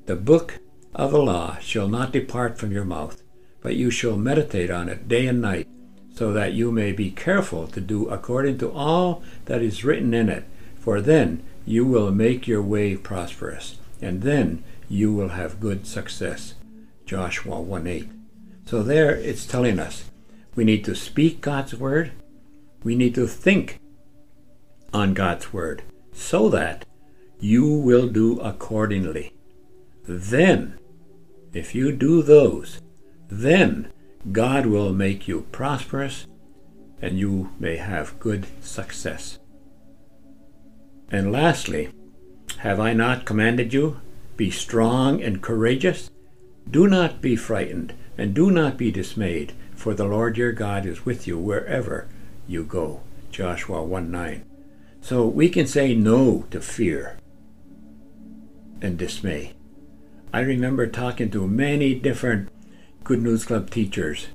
The 0.08 0.16
book 0.16 0.60
of 0.96 1.12
the 1.12 1.22
law 1.22 1.58
shall 1.60 1.88
not 1.88 2.12
depart 2.12 2.58
from 2.58 2.72
your 2.72 2.84
mouth, 2.84 3.22
but 3.62 3.76
you 3.76 3.92
shall 3.92 4.18
meditate 4.18 4.72
on 4.72 4.90
it 4.90 5.08
day 5.08 5.28
and 5.28 5.40
night, 5.40 5.68
so 6.14 6.34
that 6.34 6.54
you 6.54 6.72
may 6.72 6.92
be 6.92 7.12
careful 7.12 7.68
to 7.68 7.80
do 7.80 8.10
according 8.10 8.58
to 8.58 8.72
all 8.72 9.24
that 9.46 9.62
is 9.62 9.86
written 9.86 10.14
in 10.14 10.30
it. 10.30 10.46
For 10.80 11.00
then 11.00 11.44
you 11.66 11.86
will 11.86 12.12
make 12.12 12.48
your 12.48 12.62
way 12.62 12.98
prosperous, 12.98 13.78
and 14.02 14.24
then 14.24 14.64
you 14.90 15.14
will 15.14 15.30
have 15.30 15.60
good 15.60 15.86
success. 15.86 16.56
Joshua 17.12 17.60
1 17.60 17.88
8. 17.88 18.10
So 18.66 18.84
there 18.84 19.14
it's 19.14 19.46
telling 19.46 19.80
us 19.80 20.06
we 20.56 20.64
need 20.64 20.86
to 20.86 20.96
speak 20.96 21.42
God's 21.42 21.76
word, 21.76 22.14
we 22.86 22.96
need 22.96 23.14
to 23.16 23.28
think 23.28 23.82
on 24.94 25.14
God's 25.14 25.52
word, 25.52 25.84
so 26.14 26.48
that 26.48 26.86
you 27.38 27.68
will 27.68 28.08
do 28.08 28.40
accordingly. 28.40 29.34
then, 30.08 30.80
if 31.52 31.76
you 31.76 31.92
do 31.92 32.24
those, 32.24 32.80
then 33.28 33.92
God 34.32 34.66
will 34.66 34.94
make 34.94 35.28
you 35.28 35.48
prosperous 35.52 36.28
and 37.02 37.20
you 37.20 37.50
may 37.60 37.76
have 37.76 38.22
good 38.22 38.48
success. 38.62 39.38
And 41.10 41.30
lastly, 41.30 41.90
have 42.60 42.80
I 42.80 42.94
not 42.94 43.26
commanded 43.26 43.74
you? 43.74 44.00
Be 44.38 44.50
strong 44.50 45.22
and 45.22 45.42
courageous. 45.42 46.10
Do 46.70 46.88
not 46.88 47.22
be 47.22 47.36
frightened, 47.36 47.94
and 48.18 48.34
do 48.34 48.52
not 48.52 48.78
be 48.78 48.92
dismayed, 48.92 49.54
for 49.76 49.94
the 49.94 50.06
Lord 50.06 50.38
your 50.38 50.52
God 50.52 50.86
is 50.86 51.06
with 51.06 51.28
you 51.28 51.38
wherever 51.38 52.08
you 52.48 52.64
go. 52.64 53.02
Joshua 53.32 53.84
1 53.84 54.12
9. 54.12 54.46
So 55.02 55.26
we 55.26 55.50
can 55.50 55.66
say 55.66 55.96
no 55.96 56.46
to 56.52 56.62
fear 56.62 57.18
and 58.82 58.98
dismay. 58.98 59.54
I 60.34 60.42
remember 60.42 60.88
talking 60.88 61.30
to 61.32 61.48
many 61.48 61.96
different 61.96 62.50
Good 63.04 63.22
News 63.22 63.46
Club 63.46 63.70
teachers 63.70 64.28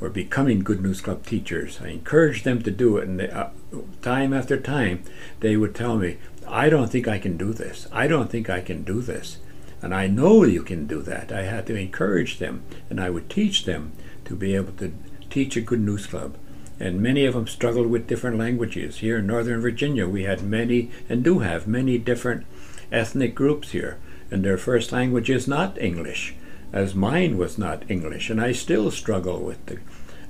or 0.00 0.10
becoming 0.10 0.60
Good 0.60 0.82
News 0.82 1.00
Club 1.00 1.24
teachers. 1.24 1.80
I 1.80 1.88
encouraged 1.88 2.44
them 2.44 2.62
to 2.62 2.70
do 2.70 2.96
it, 2.98 3.08
and 3.08 3.20
they, 3.20 3.30
uh, 3.30 3.48
time 4.02 4.32
after 4.32 4.60
time, 4.60 5.04
they 5.40 5.56
would 5.56 5.74
tell 5.74 5.96
me, 5.96 6.18
I 6.46 6.68
don't 6.68 6.88
think 6.88 7.06
I 7.06 7.18
can 7.18 7.36
do 7.36 7.52
this. 7.52 7.86
I 7.92 8.08
don't 8.08 8.28
think 8.28 8.50
I 8.50 8.60
can 8.60 8.82
do 8.82 9.00
this. 9.00 9.38
And 9.82 9.94
I 9.94 10.06
know 10.06 10.44
you 10.44 10.62
can 10.62 10.86
do 10.86 11.02
that. 11.02 11.32
I 11.32 11.42
had 11.42 11.66
to 11.66 11.74
encourage 11.74 12.38
them, 12.38 12.62
and 12.88 13.00
I 13.00 13.10
would 13.10 13.28
teach 13.28 13.64
them 13.64 13.92
to 14.24 14.36
be 14.36 14.54
able 14.54 14.72
to 14.74 14.92
teach 15.28 15.56
a 15.56 15.60
Good 15.60 15.80
News 15.80 16.06
Club. 16.06 16.36
And 16.78 17.02
many 17.02 17.26
of 17.26 17.34
them 17.34 17.46
struggled 17.46 17.88
with 17.88 18.06
different 18.06 18.38
languages. 18.38 18.98
Here 18.98 19.18
in 19.18 19.26
Northern 19.26 19.60
Virginia, 19.60 20.08
we 20.08 20.22
had 20.22 20.42
many, 20.42 20.90
and 21.08 21.22
do 21.22 21.40
have 21.40 21.66
many 21.66 21.98
different 21.98 22.46
ethnic 22.90 23.34
groups 23.34 23.72
here, 23.72 23.98
and 24.30 24.44
their 24.44 24.58
first 24.58 24.92
language 24.92 25.28
is 25.28 25.46
not 25.48 25.80
English 25.80 26.34
as 26.72 26.94
mine 26.94 27.36
was 27.36 27.58
not 27.58 27.88
English, 27.90 28.30
and 28.30 28.40
I 28.40 28.52
still 28.52 28.90
struggle 28.90 29.40
with 29.40 29.64
the, 29.66 29.78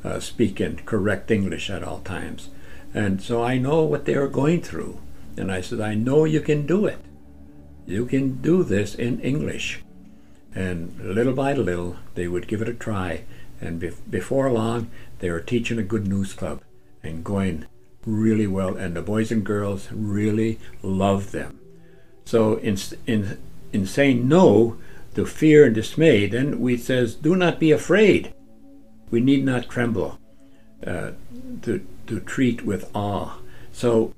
uh, 0.05 0.19
speaking 0.19 0.81
correct 0.85 1.31
English 1.31 1.71
at 1.71 1.85
all 1.85 2.01
times. 2.01 2.49
And 2.93 3.23
so 3.23 3.43
I 3.43 3.59
know 3.59 3.83
what 3.85 4.05
they 4.05 4.15
are 4.15 4.29
going 4.29 4.61
through. 4.61 4.99
And 5.37 5.51
I 5.51 5.61
said, 5.61 5.81
I 5.81 5.95
know 5.95 6.25
you 6.25 6.41
can 6.41 6.67
do 6.67 6.85
it. 6.85 6.99
You 7.93 8.07
can 8.07 8.41
do 8.41 8.65
this 8.65 8.95
in 8.95 9.21
English. 9.21 9.83
And 10.55 10.99
little 10.99 11.35
by 11.35 11.53
little, 11.53 11.97
they 12.15 12.27
would 12.27 12.49
give 12.49 12.63
it 12.63 12.69
a 12.69 12.75
try. 12.75 13.25
And 13.61 13.79
be- 13.79 13.93
before 14.09 14.51
long, 14.51 14.91
they 15.19 15.31
were 15.31 15.41
teaching 15.41 15.79
a 15.79 15.83
good 15.83 16.09
news 16.09 16.33
club 16.33 16.63
and 17.03 17.23
going 17.23 17.67
really 18.07 18.47
well. 18.47 18.77
And 18.77 18.97
the 18.97 19.03
boys 19.03 19.31
and 19.31 19.45
girls 19.45 19.93
really 19.93 20.59
loved 20.83 21.33
them. 21.33 21.61
So 22.25 22.57
in, 22.57 22.79
in, 23.07 23.39
in 23.75 23.87
saying 23.87 24.27
no, 24.27 24.79
to 25.15 25.27
fear 25.27 25.67
and 25.67 25.75
dismay, 25.75 26.27
then 26.27 26.61
we 26.61 26.79
says, 26.79 27.15
do 27.15 27.37
not 27.37 27.61
be 27.61 27.73
afraid. 27.73 28.33
We 29.11 29.21
need 29.21 29.45
not 29.45 29.69
tremble 29.69 30.19
uh, 30.87 31.11
to, 31.63 31.87
to 32.07 32.21
treat 32.21 32.65
with 32.65 32.91
awe. 32.95 33.37
So 33.71 34.15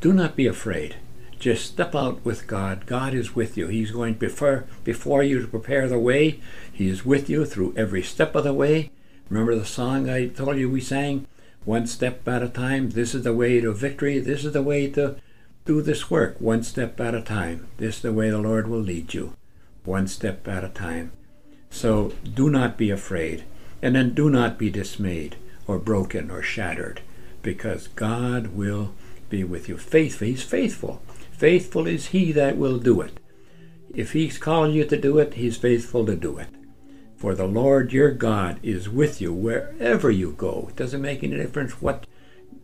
do 0.00 0.14
not 0.14 0.36
be 0.36 0.46
afraid. 0.46 0.96
Just 1.38 1.66
step 1.66 1.94
out 1.94 2.24
with 2.24 2.46
God. 2.46 2.86
God 2.86 3.14
is 3.14 3.34
with 3.34 3.56
you. 3.56 3.68
He's 3.68 3.90
going 3.90 4.14
before, 4.14 4.64
before 4.84 5.22
you 5.22 5.40
to 5.40 5.46
prepare 5.46 5.88
the 5.88 5.98
way. 5.98 6.40
He 6.72 6.88
is 6.88 7.04
with 7.04 7.28
you 7.28 7.44
through 7.44 7.74
every 7.76 8.02
step 8.02 8.34
of 8.34 8.44
the 8.44 8.54
way. 8.54 8.90
Remember 9.28 9.54
the 9.54 9.66
song 9.66 10.08
I 10.08 10.28
told 10.28 10.56
you 10.56 10.70
we 10.70 10.80
sang? 10.80 11.26
One 11.64 11.86
step 11.86 12.26
at 12.28 12.42
a 12.42 12.48
time. 12.48 12.90
This 12.90 13.14
is 13.14 13.24
the 13.24 13.34
way 13.34 13.60
to 13.60 13.72
victory. 13.72 14.18
This 14.18 14.44
is 14.44 14.52
the 14.52 14.62
way 14.62 14.88
to 14.90 15.16
do 15.64 15.82
this 15.82 16.10
work, 16.10 16.40
one 16.40 16.62
step 16.62 17.00
at 17.00 17.14
a 17.14 17.20
time. 17.20 17.66
This 17.76 17.96
is 17.96 18.02
the 18.02 18.12
way 18.12 18.30
the 18.30 18.38
Lord 18.38 18.68
will 18.68 18.80
lead 18.80 19.14
you 19.14 19.34
one 19.86 20.06
step 20.08 20.46
at 20.48 20.64
a 20.64 20.68
time. 20.68 21.12
So 21.70 22.12
do 22.22 22.50
not 22.50 22.76
be 22.76 22.90
afraid, 22.90 23.44
and 23.80 23.94
then 23.94 24.14
do 24.14 24.28
not 24.28 24.58
be 24.58 24.70
dismayed 24.70 25.36
or 25.66 25.78
broken 25.78 26.30
or 26.30 26.42
shattered, 26.42 27.00
because 27.42 27.88
God 27.88 28.48
will 28.48 28.92
be 29.30 29.44
with 29.44 29.68
you. 29.68 29.76
Faithful, 29.78 30.26
He's 30.26 30.42
faithful. 30.42 31.02
Faithful 31.36 31.86
is 31.86 32.06
He 32.06 32.32
that 32.32 32.56
will 32.56 32.78
do 32.78 33.02
it. 33.02 33.20
If 33.94 34.12
He's 34.12 34.38
calling 34.38 34.72
you 34.72 34.86
to 34.86 34.96
do 34.96 35.18
it, 35.18 35.34
He's 35.34 35.58
faithful 35.58 36.06
to 36.06 36.16
do 36.16 36.38
it. 36.38 36.48
For 37.16 37.34
the 37.34 37.46
Lord 37.46 37.92
your 37.92 38.10
God 38.10 38.58
is 38.62 38.88
with 38.88 39.20
you 39.20 39.34
wherever 39.34 40.10
you 40.10 40.32
go. 40.32 40.68
It 40.70 40.76
doesn't 40.76 41.02
make 41.02 41.22
any 41.22 41.36
difference 41.36 41.82
what 41.82 42.06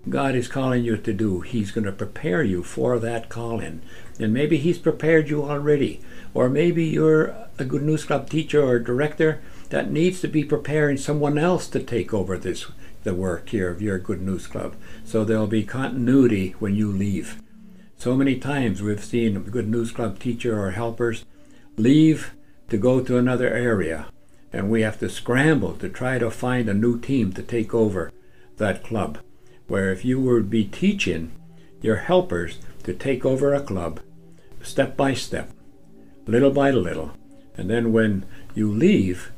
God 0.09 0.35
is 0.35 0.49
calling 0.49 0.85
you 0.85 0.97
to 0.97 1.13
do. 1.13 1.41
He's 1.41 1.71
going 1.71 1.85
to 1.85 1.93
prepare 1.93 2.43
you 2.43 2.63
for 2.63 2.99
that 2.99 3.29
calling. 3.29 3.83
And 4.19 4.33
maybe 4.33 4.57
He's 4.57 4.79
prepared 4.79 5.29
you 5.29 5.45
already. 5.45 6.01
Or 6.33 6.49
maybe 6.49 6.85
you're 6.85 7.35
a 7.59 7.67
Good 7.67 7.83
News 7.83 8.05
Club 8.05 8.31
teacher 8.31 8.63
or 8.63 8.79
director 8.79 9.43
that 9.69 9.91
needs 9.91 10.23
to 10.23 10.29
be 10.29 10.45
preparing 10.45 10.97
someone 10.97 11.37
else 11.37 11.69
to 11.69 11.83
take 11.83 12.15
over 12.15 12.39
this 12.39 12.67
the 13.05 13.15
work 13.15 13.51
here 13.51 13.69
of 13.69 13.83
your 13.83 13.99
Good 13.99 14.23
News 14.23 14.47
Club. 14.47 14.77
So 15.05 15.25
there'll 15.25 15.47
be 15.47 15.65
continuity 15.65 16.55
when 16.59 16.75
you 16.75 16.91
leave. 16.91 17.43
So 18.03 18.17
many 18.17 18.35
times 18.35 18.83
we've 18.83 19.05
seen 19.05 19.37
a 19.37 19.41
Good 19.41 19.69
News 19.69 19.93
Club 19.93 20.19
teacher 20.19 20.61
or 20.61 20.73
helpers 20.73 21.25
leave 21.77 22.35
to 22.69 22.77
go 22.77 23.01
to 23.01 23.17
another 23.17 23.49
area, 23.49 24.09
and 24.53 24.69
we 24.69 24.83
have 24.83 24.99
to 24.99 25.09
scramble 25.09 25.75
to 25.75 25.89
try 25.89 26.19
to 26.19 26.29
find 26.29 26.69
a 26.69 26.75
new 26.75 26.99
team 26.99 27.33
to 27.35 27.45
take 27.45 27.73
over 27.73 28.11
that 28.57 28.83
club. 28.83 29.19
Where 29.69 29.93
if 29.93 30.05
you 30.05 30.21
would 30.21 30.51
be 30.51 30.65
teaching 30.65 31.31
your 31.81 31.99
helpers 31.99 32.59
to 32.83 32.93
take 32.93 33.25
over 33.25 33.55
a 33.55 33.63
club 33.63 34.01
step 34.63 34.97
by 34.97 35.15
step, 35.15 35.53
little 36.27 36.51
by 36.51 36.73
little. 36.73 37.13
And 37.57 37.71
then 37.71 37.93
when 37.93 38.27
you 38.53 38.69
leave, 38.69 39.31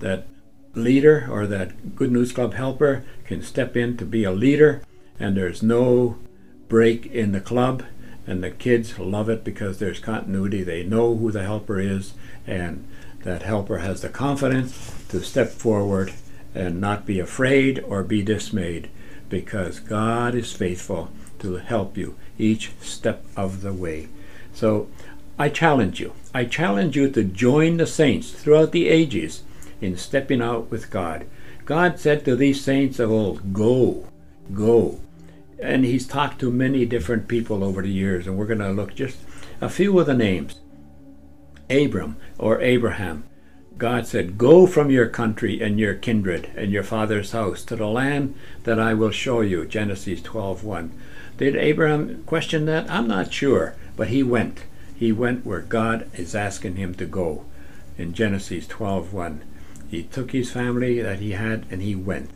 that 0.00 0.26
leader 0.74 1.28
or 1.30 1.46
that 1.46 1.94
Good 1.94 2.10
News 2.10 2.32
Club 2.32 2.54
helper 2.54 3.04
can 3.24 3.42
step 3.42 3.76
in 3.76 3.96
to 3.96 4.04
be 4.04 4.24
a 4.24 4.32
leader, 4.32 4.82
and 5.20 5.36
there's 5.36 5.62
no 5.62 6.18
break 6.66 7.06
in 7.06 7.30
the 7.30 7.40
club. 7.40 7.84
And 8.28 8.44
the 8.44 8.50
kids 8.50 8.98
love 8.98 9.30
it 9.30 9.42
because 9.42 9.78
there's 9.78 10.00
continuity. 10.00 10.62
They 10.62 10.82
know 10.82 11.16
who 11.16 11.32
the 11.32 11.44
helper 11.44 11.80
is, 11.80 12.12
and 12.46 12.86
that 13.22 13.42
helper 13.42 13.78
has 13.78 14.02
the 14.02 14.10
confidence 14.10 14.92
to 15.08 15.22
step 15.22 15.48
forward 15.48 16.12
and 16.54 16.78
not 16.78 17.06
be 17.06 17.18
afraid 17.18 17.78
or 17.80 18.02
be 18.02 18.20
dismayed 18.22 18.90
because 19.30 19.80
God 19.80 20.34
is 20.34 20.52
faithful 20.52 21.10
to 21.38 21.56
help 21.56 21.96
you 21.96 22.16
each 22.38 22.72
step 22.82 23.24
of 23.34 23.62
the 23.62 23.72
way. 23.72 24.08
So 24.52 24.88
I 25.38 25.48
challenge 25.48 25.98
you. 25.98 26.12
I 26.34 26.44
challenge 26.44 26.96
you 26.96 27.10
to 27.10 27.24
join 27.24 27.78
the 27.78 27.86
saints 27.86 28.30
throughout 28.30 28.72
the 28.72 28.88
ages 28.88 29.42
in 29.80 29.96
stepping 29.96 30.42
out 30.42 30.70
with 30.70 30.90
God. 30.90 31.24
God 31.64 31.98
said 31.98 32.26
to 32.26 32.36
these 32.36 32.62
saints 32.62 32.98
of 32.98 33.10
old, 33.10 33.54
Go, 33.54 34.06
go. 34.52 35.00
And 35.60 35.84
He's 35.84 36.06
talked 36.06 36.40
to 36.40 36.50
many 36.50 36.84
different 36.86 37.28
people 37.28 37.64
over 37.64 37.82
the 37.82 37.90
years, 37.90 38.26
and 38.26 38.36
we're 38.36 38.46
going 38.46 38.58
to 38.60 38.70
look 38.70 38.94
just 38.94 39.18
a 39.60 39.68
few 39.68 39.98
of 39.98 40.06
the 40.06 40.14
names. 40.14 40.60
Abram 41.70 42.16
or 42.38 42.60
Abraham. 42.60 43.24
God 43.76 44.06
said, 44.06 44.38
Go 44.38 44.66
from 44.66 44.90
your 44.90 45.08
country 45.08 45.60
and 45.60 45.78
your 45.78 45.94
kindred 45.94 46.50
and 46.56 46.72
your 46.72 46.82
father's 46.82 47.32
house 47.32 47.62
to 47.64 47.76
the 47.76 47.86
land 47.86 48.34
that 48.64 48.80
I 48.80 48.94
will 48.94 49.10
show 49.10 49.40
you. 49.40 49.66
Genesis 49.66 50.20
12:1. 50.20 50.90
Did 51.36 51.54
Abraham 51.54 52.24
question 52.24 52.64
that? 52.66 52.90
I'm 52.90 53.06
not 53.06 53.32
sure, 53.32 53.76
but 53.96 54.08
he 54.08 54.22
went 54.22 54.64
he 54.98 55.12
went 55.12 55.46
where 55.46 55.60
God 55.60 56.10
is 56.14 56.34
asking 56.34 56.74
him 56.74 56.92
to 56.96 57.06
go. 57.06 57.44
In 57.96 58.12
Genesis 58.12 58.66
12:1, 58.66 59.38
he 59.88 60.02
took 60.02 60.32
his 60.32 60.50
family 60.50 61.00
that 61.00 61.20
he 61.20 61.32
had 61.32 61.66
and 61.70 61.80
he 61.80 61.94
went. 61.94 62.30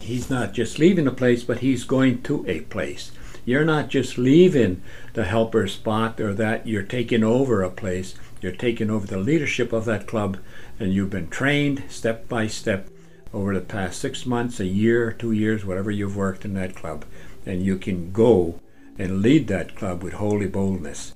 He's 0.00 0.30
not 0.30 0.52
just 0.54 0.78
leaving 0.78 1.06
a 1.06 1.12
place, 1.12 1.44
but 1.44 1.58
he's 1.58 1.84
going 1.84 2.22
to 2.22 2.44
a 2.48 2.60
place. 2.60 3.12
You're 3.44 3.64
not 3.64 3.88
just 3.88 4.18
leaving 4.18 4.82
the 5.14 5.24
helper 5.24 5.66
spot 5.66 6.20
or 6.20 6.34
that 6.34 6.66
you're 6.66 6.82
taking 6.82 7.24
over 7.24 7.62
a 7.62 7.70
place. 7.70 8.14
You're 8.40 8.52
taking 8.52 8.90
over 8.90 9.06
the 9.06 9.18
leadership 9.18 9.72
of 9.72 9.84
that 9.84 10.06
club, 10.06 10.38
and 10.78 10.92
you've 10.92 11.10
been 11.10 11.28
trained 11.28 11.84
step 11.88 12.28
by 12.28 12.46
step 12.46 12.88
over 13.32 13.54
the 13.54 13.60
past 13.60 14.00
six 14.00 14.26
months, 14.26 14.60
a 14.60 14.66
year, 14.66 15.12
two 15.12 15.32
years, 15.32 15.64
whatever 15.64 15.90
you've 15.90 16.16
worked 16.16 16.44
in 16.44 16.54
that 16.54 16.74
club. 16.74 17.04
And 17.46 17.64
you 17.64 17.76
can 17.76 18.12
go 18.12 18.60
and 18.98 19.22
lead 19.22 19.48
that 19.48 19.76
club 19.76 20.02
with 20.02 20.14
holy 20.14 20.46
boldness. 20.46 21.14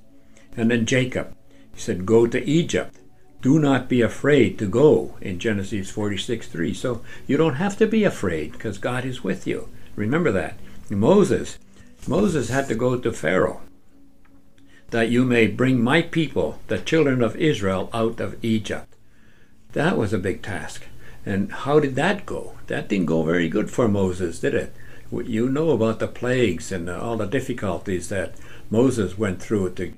And 0.55 0.71
then 0.71 0.85
Jacob, 0.85 1.35
he 1.73 1.79
said, 1.79 2.05
Go 2.05 2.27
to 2.27 2.43
Egypt. 2.43 2.97
Do 3.45 3.59
not 3.59 3.87
be 3.87 4.01
afraid 4.01 4.57
to 4.57 4.65
go 4.65 5.17
in 5.21 5.37
Genesis 5.37 5.91
46 5.91 6.47
3. 6.47 6.73
So 6.73 7.03
you 7.27 7.37
don't 7.37 7.61
have 7.61 7.77
to 7.77 7.85
be 7.85 8.03
afraid 8.03 8.53
because 8.53 8.79
God 8.79 9.05
is 9.05 9.23
with 9.23 9.45
you. 9.45 9.69
Remember 9.95 10.31
that. 10.31 10.57
Moses, 10.89 11.59
Moses 12.07 12.49
had 12.49 12.67
to 12.69 12.73
go 12.73 12.97
to 12.97 13.13
Pharaoh 13.13 13.61
that 14.89 15.09
you 15.09 15.23
may 15.23 15.45
bring 15.45 15.83
my 15.83 16.01
people, 16.01 16.57
the 16.69 16.79
children 16.79 17.21
of 17.21 17.35
Israel, 17.35 17.91
out 17.93 18.19
of 18.19 18.43
Egypt. 18.43 18.95
That 19.73 19.95
was 19.95 20.11
a 20.11 20.17
big 20.17 20.41
task. 20.41 20.85
And 21.23 21.51
how 21.51 21.79
did 21.79 21.93
that 21.97 22.25
go? 22.25 22.55
That 22.65 22.89
didn't 22.89 23.05
go 23.05 23.21
very 23.21 23.47
good 23.47 23.69
for 23.69 23.87
Moses, 23.87 24.39
did 24.39 24.55
it? 24.55 24.73
You 25.11 25.49
know 25.49 25.69
about 25.69 25.99
the 25.99 26.07
plagues 26.07 26.71
and 26.71 26.89
all 26.89 27.17
the 27.17 27.27
difficulties 27.27 28.09
that 28.09 28.33
Moses 28.71 29.19
went 29.19 29.39
through 29.39 29.75
to 29.75 29.93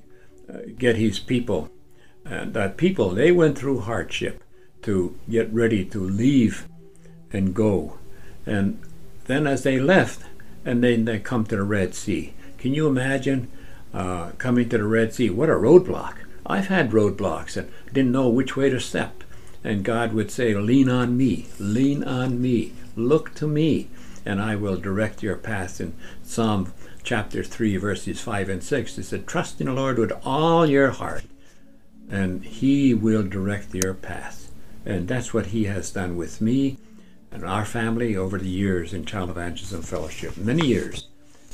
uh, 0.54 0.58
get 0.78 0.98
his 0.98 1.18
people 1.20 1.72
And 2.30 2.54
that 2.54 2.78
people, 2.78 3.12
they 3.12 3.32
went 3.32 3.58
through 3.58 3.82
hardship 3.82 4.44
to 4.84 5.18
get 5.30 5.52
ready 5.54 5.86
to 5.86 6.00
leave 6.00 6.68
and 7.32 7.54
go. 7.54 7.98
And 8.46 8.80
then 9.26 9.48
as 9.48 9.64
they 9.64 9.80
left, 9.80 10.24
and 10.66 10.84
then 10.84 11.06
they 11.06 11.20
come 11.20 11.46
to 11.46 11.56
the 11.56 11.64
Red 11.64 11.96
Sea. 11.96 12.34
Can 12.58 12.74
you 12.74 12.88
imagine 12.88 13.50
uh, 13.94 14.32
coming 14.38 14.68
to 14.70 14.78
the 14.78 14.84
Red 14.86 15.14
Sea? 15.14 15.30
What 15.30 15.50
a 15.50 15.54
roadblock. 15.54 16.16
I've 16.46 16.68
had 16.68 16.92
roadblocks 16.92 17.58
and 17.58 17.72
didn't 17.94 18.12
know 18.12 18.30
which 18.30 18.56
way 18.56 18.70
to 18.70 18.80
step. 18.80 19.24
And 19.64 19.84
God 19.84 20.14
would 20.14 20.32
say, 20.32 20.54
Lean 20.54 20.90
on 20.90 21.18
me, 21.18 21.48
lean 21.60 22.04
on 22.04 22.42
me, 22.42 22.74
look 22.96 23.34
to 23.36 23.48
me, 23.48 23.90
and 24.26 24.42
I 24.42 24.56
will 24.56 24.78
direct 24.78 25.24
your 25.24 25.36
path. 25.36 25.82
In 25.82 25.94
Psalm 26.24 26.74
chapter 27.04 27.44
3, 27.44 27.78
verses 27.78 28.22
5 28.22 28.50
and 28.50 28.64
6, 28.64 28.96
he 28.96 29.04
said, 29.04 29.28
Trust 29.28 29.60
in 29.60 29.68
the 29.68 29.74
Lord 29.74 29.98
with 29.98 30.14
all 30.24 30.66
your 30.66 30.92
heart, 30.92 31.24
and 32.10 32.44
he 32.44 32.94
will 32.94 33.24
direct 33.24 33.74
your 33.74 33.94
path. 33.94 34.52
And 34.86 35.08
that's 35.08 35.34
what 35.34 35.48
he 35.48 35.66
has 35.66 35.92
done 35.92 36.16
with 36.16 36.40
me 36.42 36.78
and 37.32 37.44
our 37.44 37.66
family 37.66 38.16
over 38.16 38.38
the 38.38 38.48
years 38.48 38.94
in 38.94 39.06
Child 39.06 39.30
Evangelism 39.30 39.82
Fellowship. 39.82 40.38
Many 40.38 40.68
years 40.68 41.08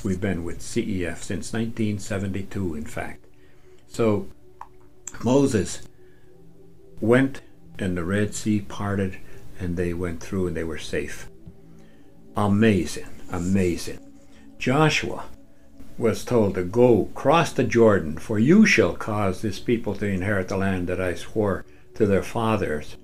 we've 0.03 0.22
been 0.22 0.43
with 0.43 0.60
CEF 0.60 1.17
since 1.17 1.53
1972, 1.53 2.75
in 2.75 2.86
fact. 2.86 3.25
So 3.88 4.27
Moses 5.24 5.81
went 7.00 7.41
and 7.79 7.98
the 7.98 8.03
Red 8.03 8.36
Sea 8.36 8.62
parted 8.62 9.17
and 9.60 9.77
they 9.77 9.93
went 9.93 10.22
through 10.22 10.48
and 10.48 10.55
they 10.55 10.63
were 10.63 10.77
safe. 10.77 11.27
Amazing, 12.36 13.10
amazing. 13.31 14.00
Joshua 14.57 15.25
was 15.97 16.25
told 16.25 16.55
to 16.55 16.63
go 16.63 17.05
cross 17.13 17.53
the 17.53 17.63
Jordan, 17.63 18.17
for 18.17 18.39
you 18.39 18.65
shall 18.65 18.95
cause 18.95 19.41
this 19.41 19.59
people 19.59 19.95
to 19.95 20.07
inherit 20.07 20.47
the 20.47 20.57
land 20.57 20.88
that 20.88 21.00
I 21.00 21.13
swore 21.13 21.65
to 21.95 22.05
their 22.05 22.23
fathers 22.23 22.97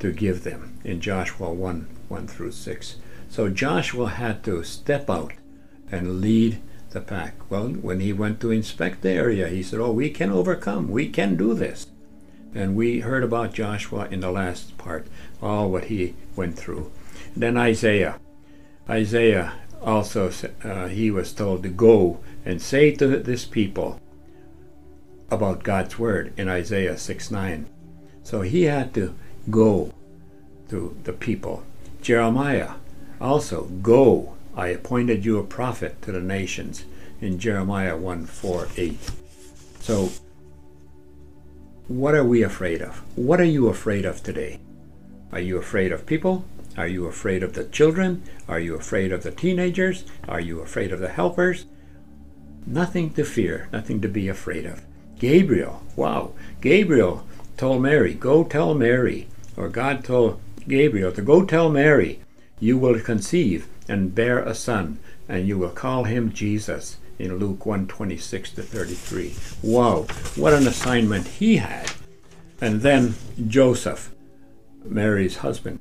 to 0.00 0.12
give 0.12 0.42
them 0.42 0.80
in 0.84 1.00
Joshua 1.00 1.52
1 1.52 1.86
1 2.08 2.26
through 2.26 2.52
6. 2.52 2.96
So 3.28 3.48
Joshua 3.48 4.08
had 4.08 4.42
to 4.44 4.62
step 4.64 5.08
out 5.08 5.32
and 5.90 6.20
lead 6.20 6.60
the 6.90 7.00
pack. 7.00 7.34
Well, 7.50 7.68
when 7.68 8.00
he 8.00 8.12
went 8.12 8.40
to 8.40 8.50
inspect 8.50 9.02
the 9.02 9.10
area, 9.10 9.48
he 9.48 9.62
said, 9.62 9.80
Oh, 9.80 9.92
we 9.92 10.10
can 10.10 10.30
overcome. 10.30 10.88
We 10.88 11.08
can 11.08 11.36
do 11.36 11.54
this. 11.54 11.86
And 12.54 12.76
we 12.76 13.00
heard 13.00 13.24
about 13.24 13.54
Joshua 13.54 14.08
in 14.10 14.20
the 14.20 14.30
last 14.30 14.76
part, 14.76 15.06
all 15.40 15.70
what 15.70 15.84
he 15.84 16.14
went 16.36 16.58
through. 16.58 16.90
Then 17.34 17.56
Isaiah. 17.56 18.18
Isaiah 18.88 19.54
also, 19.84 20.30
uh, 20.64 20.88
he 20.88 21.10
was 21.10 21.32
told 21.32 21.62
to 21.62 21.68
go 21.68 22.20
and 22.44 22.60
say 22.60 22.92
to 22.92 23.18
this 23.18 23.44
people 23.44 24.00
about 25.30 25.64
God's 25.64 25.98
word 25.98 26.32
in 26.36 26.48
Isaiah 26.48 26.98
6 26.98 27.30
9. 27.30 27.66
So 28.22 28.42
he 28.42 28.64
had 28.64 28.94
to 28.94 29.14
go 29.50 29.92
to 30.68 30.96
the 31.04 31.12
people 31.12 31.64
Jeremiah 32.02 32.72
also, 33.20 33.66
Go, 33.82 34.34
I 34.56 34.68
appointed 34.68 35.24
you 35.24 35.38
a 35.38 35.44
prophet 35.44 36.02
to 36.02 36.10
the 36.10 36.20
nations 36.20 36.84
in 37.20 37.38
Jeremiah 37.38 37.96
1 37.96 38.26
4 38.26 38.68
8. 38.76 39.10
So, 39.78 40.10
what 41.86 42.16
are 42.16 42.24
we 42.24 42.42
afraid 42.42 42.82
of? 42.82 43.00
What 43.16 43.40
are 43.40 43.44
you 43.44 43.68
afraid 43.68 44.04
of 44.04 44.24
today? 44.24 44.58
Are 45.30 45.38
you 45.38 45.56
afraid 45.56 45.92
of 45.92 46.04
people? 46.04 46.44
Are 46.76 46.88
you 46.88 47.06
afraid 47.06 47.42
of 47.42 47.52
the 47.52 47.64
children? 47.64 48.22
Are 48.48 48.60
you 48.60 48.74
afraid 48.74 49.12
of 49.12 49.22
the 49.22 49.30
teenagers? 49.30 50.04
Are 50.26 50.40
you 50.40 50.60
afraid 50.60 50.90
of 50.92 51.00
the 51.00 51.08
helpers? 51.08 51.66
Nothing 52.66 53.12
to 53.14 53.24
fear, 53.24 53.68
nothing 53.72 54.00
to 54.00 54.08
be 54.08 54.28
afraid 54.28 54.64
of. 54.64 54.82
Gabriel, 55.18 55.82
wow, 55.96 56.32
Gabriel 56.60 57.26
told 57.56 57.82
Mary, 57.82 58.14
Go 58.14 58.44
tell 58.44 58.74
Mary, 58.74 59.28
or 59.56 59.68
God 59.68 60.02
told 60.02 60.40
Gabriel 60.66 61.12
to 61.12 61.22
go 61.22 61.44
tell 61.44 61.68
Mary, 61.68 62.20
You 62.58 62.78
will 62.78 62.98
conceive 63.00 63.68
and 63.88 64.14
bear 64.14 64.38
a 64.38 64.54
son, 64.54 64.98
and 65.28 65.46
you 65.46 65.58
will 65.58 65.70
call 65.70 66.04
him 66.04 66.32
Jesus 66.32 66.96
in 67.18 67.36
Luke 67.36 67.66
1 67.66 67.86
26 67.86 68.52
to 68.52 68.62
33. 68.62 69.34
Wow, 69.62 70.06
what 70.36 70.54
an 70.54 70.66
assignment 70.66 71.26
he 71.26 71.58
had. 71.58 71.90
And 72.60 72.80
then 72.80 73.14
Joseph, 73.46 74.12
Mary's 74.84 75.38
husband, 75.38 75.78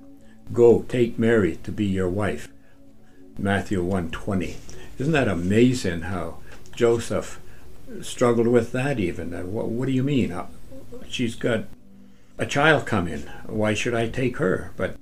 go 0.53 0.83
take 0.83 1.19
Mary 1.19 1.57
to 1.63 1.71
be 1.71 1.85
your 1.85 2.09
wife. 2.09 2.49
Matthew 3.37 3.83
1 3.83 4.11
20. 4.11 4.57
Isn't 4.97 5.13
that 5.13 5.27
amazing 5.27 6.01
how 6.01 6.37
Joseph 6.75 7.39
struggled 8.01 8.47
with 8.47 8.71
that 8.71 8.99
even? 8.99 9.33
Uh, 9.33 9.43
what, 9.43 9.67
what 9.67 9.87
do 9.87 9.91
you 9.91 10.03
mean? 10.03 10.31
Uh, 10.31 10.47
she's 11.07 11.35
got 11.35 11.65
a 12.37 12.45
child 12.45 12.85
coming. 12.85 13.21
Why 13.45 13.73
should 13.73 13.93
I 13.93 14.09
take 14.09 14.37
her? 14.37 14.71
But 14.77 14.95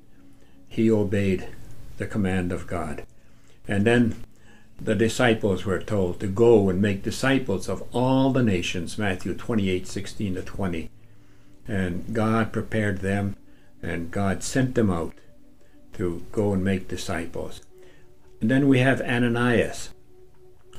he 0.67 0.89
obeyed 0.89 1.47
the 1.97 2.07
command 2.07 2.51
of 2.51 2.67
God. 2.67 3.03
And 3.67 3.85
then 3.85 4.23
the 4.79 4.95
disciples 4.95 5.65
were 5.65 5.79
told 5.79 6.19
to 6.19 6.27
go 6.27 6.69
and 6.69 6.81
make 6.81 7.03
disciples 7.03 7.67
of 7.67 7.83
all 7.93 8.31
the 8.31 8.43
nations, 8.43 8.97
Matthew 8.97 9.33
28 9.33 9.87
16 9.87 10.35
to 10.35 10.41
20. 10.41 10.89
And 11.67 12.13
God 12.13 12.53
prepared 12.53 12.99
them, 12.99 13.35
and 13.83 14.11
God 14.11 14.43
sent 14.43 14.75
them 14.75 14.89
out 14.89 15.13
to 15.99 16.23
go 16.31 16.53
and 16.53 16.63
make 16.63 16.87
disciples. 16.87 17.59
And 18.39 18.49
then 18.49 18.69
we 18.69 18.79
have 18.79 19.01
Ananias 19.01 19.89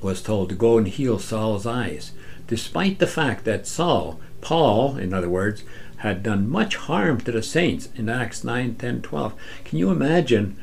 was 0.01 0.23
told 0.23 0.49
to 0.49 0.55
go 0.55 0.79
and 0.79 0.89
heal 0.89 1.19
Saul's 1.19 1.67
eyes, 1.67 2.13
despite 2.47 2.99
the 2.99 3.07
fact 3.07 3.45
that 3.45 3.67
Saul, 3.67 4.19
Paul, 4.41 4.97
in 4.97 5.13
other 5.13 5.29
words, 5.29 5.63
had 5.99 6.23
done 6.23 6.49
much 6.49 6.77
harm 6.77 7.21
to 7.21 7.33
the 7.33 7.43
saints 7.43 7.91
in 7.95 8.09
Acts 8.09 8.43
9, 8.43 8.77
10, 8.77 9.03
12. 9.03 9.35
Can 9.65 9.79
you 9.79 9.91
imagine 9.91 10.57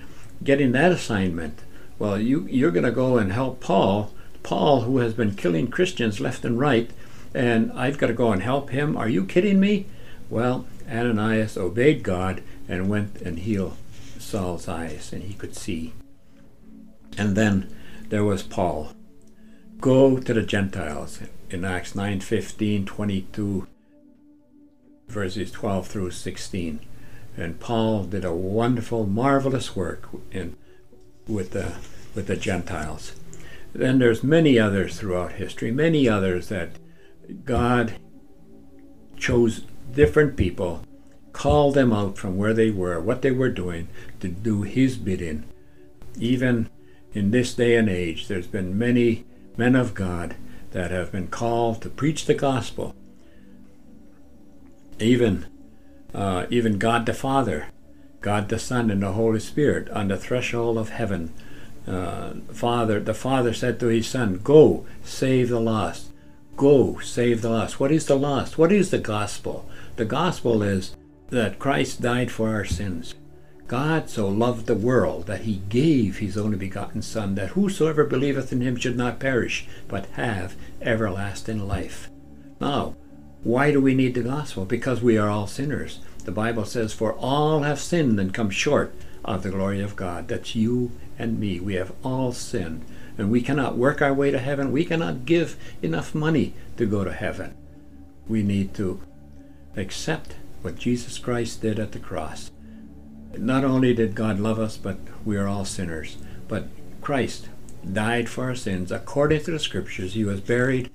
getting 0.43 0.72
that 0.72 0.91
assignment? 0.91 1.60
Well, 2.00 2.20
you, 2.20 2.48
you're 2.50 2.72
going 2.72 2.84
to 2.84 2.91
go 2.91 3.20
and 3.20 3.32
help 3.32 3.60
Paul, 3.60 4.12
Paul, 4.41 4.82
who 4.82 4.98
has 4.98 5.13
been 5.13 5.36
killing 5.36 5.67
Christians 5.67 6.20
left 6.20 6.43
and 6.43 6.60
right, 6.60 6.89
and 7.32 7.72
I've 7.74 8.00
got 8.00 8.08
to 8.08 8.13
go 8.13 8.32
and 8.32 8.41
help 8.41 8.72
him. 8.72 8.98
Are 8.98 9.10
you 9.10 9.24
kidding 9.24 9.60
me? 9.60 9.86
Well, 10.32 10.65
Ananias 10.89 11.58
obeyed 11.58 12.02
God 12.02 12.41
and 12.67 12.89
went 12.89 13.22
and 13.22 13.38
healed 13.38 13.78
Saul's 14.28 14.68
eyes, 14.68 15.13
and 15.13 15.24
he 15.24 15.34
could 15.34 15.56
see. 15.56 15.94
And 17.18 17.36
then 17.36 17.74
there 18.10 18.26
was 18.26 18.44
Paul. 18.44 18.92
Go 19.80 20.20
to 20.20 20.34
the 20.34 20.44
Gentiles 20.44 21.20
in 21.50 21.63
Acts 21.63 21.96
9, 21.96 22.20
15, 22.20 22.86
22, 22.86 23.68
verses 25.08 25.52
12 25.52 25.88
through 25.88 26.12
16. 26.12 26.80
And 27.38 27.60
Paul 27.60 28.04
did 28.04 28.26
a 28.26 28.34
wonderful, 28.34 29.06
marvelous 29.06 29.76
work 29.76 30.10
in, 30.32 30.58
with, 31.28 31.52
the, 31.52 31.76
with 32.13 32.28
the 32.28 32.36
Gentiles. 32.36 33.13
Then 33.74 34.00
there's 34.00 34.24
many 34.24 34.60
others 34.60 35.00
throughout 35.00 35.34
history, 35.34 35.72
many 35.72 36.10
others 36.10 36.50
that 36.50 36.72
God 37.46 37.94
chose 39.18 39.62
different 39.94 40.36
people, 40.36 40.82
called 41.38 41.76
them 41.76 41.93
out 41.93 42.17
from 42.17 42.36
where 42.36 42.54
they 42.54 42.71
were, 42.71 43.00
what 43.00 43.21
they 43.21 43.32
were 43.32 43.50
doing, 43.50 43.88
to 44.19 44.28
do 44.28 44.63
His 44.63 44.97
bidding. 44.97 45.43
Even 46.19 46.69
in 47.13 47.32
this 47.32 47.54
day 47.54 47.76
and 47.76 47.89
age, 47.89 48.28
there's 48.28 48.47
been 48.47 48.78
many 48.78 49.26
men 49.56 49.76
of 49.76 49.93
God 49.93 50.36
that 50.71 50.91
have 50.91 51.12
been 51.12 51.28
called 51.28 51.82
to 51.82 51.89
preach 51.89 52.26
the 52.26 52.34
gospel 52.34 52.95
even 55.00 55.45
uh, 56.13 56.45
even 56.50 56.78
God 56.78 57.06
the 57.06 57.13
Father, 57.13 57.67
God 58.21 58.50
the 58.50 58.60
Son, 58.60 58.89
and 58.89 59.04
the 59.04 59.12
Holy 59.12 59.39
Spirit 59.39 59.89
on 59.89 60.08
the 60.08 60.17
threshold 60.17 60.78
of 60.78 60.89
heaven. 60.89 61.34
Uh, 61.86 62.34
Father, 62.52 63.00
the 63.00 63.13
Father 63.13 63.54
said 63.54 63.80
to 63.80 63.88
his 63.88 64.08
Son, 64.08 64.39
"Go 64.43 64.86
save 65.04 65.50
the 65.50 65.60
lost. 65.60 66.08
Go 66.56 67.00
save 67.00 67.41
the 67.41 67.50
lost." 67.50 67.80
What 67.80 67.91
is 67.91 68.06
the 68.06 68.15
lost? 68.15 68.58
What 68.58 68.71
is 68.71 68.89
the 68.89 68.97
gospel? 68.97 69.69
The 69.95 70.06
gospel 70.06 70.63
is 70.63 70.95
that 71.30 71.60
Christ 71.60 72.02
died 72.02 72.32
for 72.32 72.50
our 72.50 72.66
sins. 72.66 73.16
God 73.68 74.10
so 74.10 74.30
loved 74.30 74.66
the 74.66 74.76
world 74.76 75.26
that 75.26 75.42
he 75.42 75.62
gave 75.68 76.20
his 76.20 76.38
only 76.38 76.58
begotten 76.58 77.02
Son, 77.02 77.36
that 77.36 77.50
whosoever 77.50 78.06
believeth 78.06 78.54
in 78.54 78.62
him 78.62 78.78
should 78.78 78.96
not 78.96 79.20
perish, 79.20 79.68
but 79.90 80.06
have 80.12 80.56
everlasting 80.82 81.68
life. 81.68 82.10
Now, 82.62 82.96
why 83.44 83.72
do 83.72 83.82
we 83.82 83.94
need 83.94 84.13
the 84.13 84.24
gospel? 84.24 84.63
Because 84.63 85.02
we 85.02 85.18
are 85.18 85.30
all 85.30 85.48
sinners. 85.48 86.00
The 86.24 86.32
Bible 86.32 86.66
says, 86.66 86.94
For 86.94 87.13
all 87.13 87.63
have 87.63 87.80
sinned 87.80 88.20
and 88.20 88.34
come 88.34 88.50
short 88.50 88.96
of 89.26 89.44
the 89.44 89.52
glory 89.52 89.82
of 89.82 89.98
God. 89.98 90.30
That's 90.30 90.56
you 90.56 90.92
and 91.20 91.40
me. 91.40 91.60
We 91.60 91.76
have 91.76 91.94
all 92.04 92.32
sinned. 92.32 92.86
And 93.18 93.30
we 93.30 93.42
cannot 93.42 93.78
work 93.78 94.02
our 94.02 94.13
way 94.13 94.32
to 94.32 94.40
heaven. 94.40 94.72
We 94.72 94.86
cannot 94.86 95.26
give 95.26 95.58
enough 95.82 96.16
money 96.16 96.54
to 96.78 96.86
go 96.86 97.04
to 97.04 97.12
heaven. 97.12 97.56
We 98.28 98.44
need 98.44 98.74
to 98.76 99.02
accept 99.76 100.36
what 100.62 100.78
Jesus 100.78 101.17
Christ 101.17 101.62
did 101.62 101.80
at 101.80 101.91
the 101.91 102.00
cross. 102.00 102.52
Not 103.38 103.63
only 103.63 103.93
did 103.93 104.15
God 104.15 104.39
love 104.39 104.60
us, 104.60 104.78
but 104.78 104.98
we 105.26 105.38
are 105.38 105.48
all 105.48 105.65
sinners. 105.65 106.17
But 106.48 106.67
Christ 107.02 107.50
died 107.91 108.30
for 108.30 108.46
our 108.46 108.56
sins 108.56 108.91
according 108.91 109.43
to 109.43 109.52
the 109.52 109.60
scriptures. 109.60 110.13
He 110.13 110.26
was 110.26 110.41
buried 110.41 110.89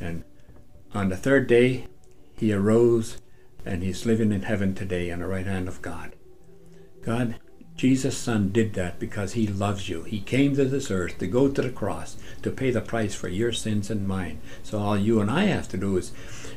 and 0.00 0.24
on 0.94 1.08
the 1.08 1.16
third 1.16 1.46
day, 1.46 1.86
he 2.36 2.52
arose 2.52 3.18
and 3.64 3.82
he's 3.82 4.06
living 4.06 4.32
in 4.32 4.42
heaven 4.42 4.74
today 4.74 5.10
on 5.10 5.20
the 5.20 5.26
right 5.26 5.46
hand 5.46 5.68
of 5.68 5.82
God. 5.82 6.14
God, 7.02 7.36
Jesus' 7.80 8.18
Son 8.18 8.52
did 8.52 8.74
that 8.74 8.98
because 8.98 9.32
he 9.32 9.46
loves 9.46 9.88
you. 9.88 10.02
He 10.02 10.20
came 10.20 10.54
to 10.54 10.66
this 10.66 10.90
earth 10.90 11.16
to 11.16 11.26
go 11.26 11.48
to 11.48 11.62
the 11.62 11.70
cross 11.70 12.18
to 12.42 12.50
pay 12.50 12.70
the 12.70 12.82
price 12.82 13.14
for 13.14 13.28
your 13.28 13.52
sins 13.52 13.88
and 13.88 14.06
mine. 14.06 14.38
So 14.62 14.78
all 14.78 14.98
you 14.98 15.18
and 15.18 15.30
I 15.30 15.44
have 15.44 15.66
to 15.68 15.78
do 15.78 15.96
is 15.96 16.12